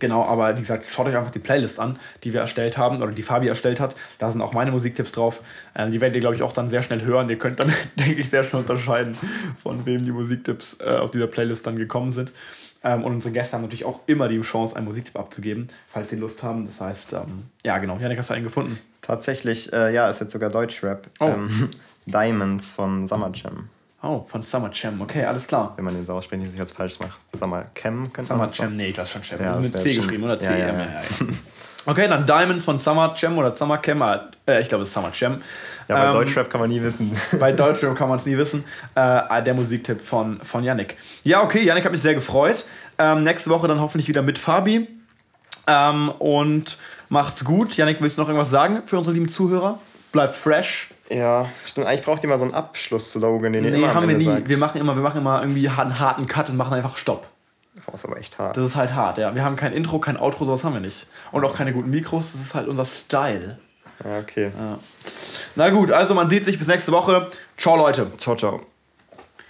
[0.01, 3.13] Genau, aber wie gesagt, schaut euch einfach die Playlist an, die wir erstellt haben oder
[3.13, 3.95] die Fabi erstellt hat.
[4.19, 5.43] Da sind auch meine Musiktipps drauf.
[5.77, 7.29] Ähm, die werdet ihr, glaube ich, auch dann sehr schnell hören.
[7.29, 9.17] Ihr könnt dann, denke ich, sehr schnell unterscheiden,
[9.63, 12.33] von wem die Musiktipps äh, auf dieser Playlist dann gekommen sind.
[12.83, 16.17] Ähm, und unsere Gäste haben natürlich auch immer die Chance, einen Musiktipp abzugeben, falls sie
[16.17, 16.65] Lust haben.
[16.65, 17.99] Das heißt, ähm, ja, genau.
[17.99, 18.79] Janik, hast du einen gefunden?
[19.03, 21.07] Tatsächlich, äh, ja, ist jetzt sogar Deutschrap.
[21.21, 21.27] Oh.
[21.27, 21.69] Ähm,
[22.07, 23.69] Diamonds von Summer Jam.
[24.03, 25.75] Oh, von Summer Jam, okay, alles klar.
[25.77, 27.13] Wenn man den so ausspricht, nicht, ich jetzt falsch mache.
[27.35, 29.47] Summer Cam könnte Summer Jam, nee, das ist schon Jam.
[29.47, 30.39] Ja, mit C geschrieben, oder?
[30.39, 31.03] C, ja, ja, ja.
[31.87, 34.03] Okay, dann Diamonds von Summer Jam oder Summer Cam,
[34.47, 35.39] äh, ich glaube, es ist Summer Jam.
[35.89, 37.17] Ja, bei ähm, Deutschrap kann man nie wissen.
[37.41, 38.65] bei Deutschrap kann man es nie wissen.
[38.95, 40.97] Äh, der Musiktipp von, von Yannick.
[41.25, 42.67] Ja, okay, Yannick hat mich sehr gefreut.
[42.99, 44.89] Ähm, nächste Woche dann hoffentlich wieder mit Fabi.
[45.67, 46.79] Ähm, und
[47.09, 47.77] macht's gut.
[47.77, 49.79] Yannick, willst du noch irgendwas sagen für unsere lieben Zuhörer?
[50.13, 50.89] Bleibt fresh.
[51.11, 51.87] Ja, stimmt.
[51.87, 54.25] Eigentlich braucht ihr mal so einen Abschlussslogan, den nee, ihr immer haben wir nie.
[54.25, 54.49] Sagt.
[54.49, 57.27] Wir machen immer, wir machen immer irgendwie einen harten Cut und machen einfach Stopp.
[57.87, 58.57] Das ist aber echt hart.
[58.57, 59.35] Das ist halt hart, ja.
[59.35, 61.07] Wir haben kein Intro, kein Outro, sowas haben wir nicht.
[61.33, 63.59] Und auch keine guten Mikros, das ist halt unser Style.
[64.05, 64.53] Ja, okay.
[64.57, 64.79] Ja.
[65.57, 67.27] Na gut, also man sieht sich bis nächste Woche.
[67.57, 68.07] Ciao, Leute.
[68.19, 68.70] Ciao, ciao.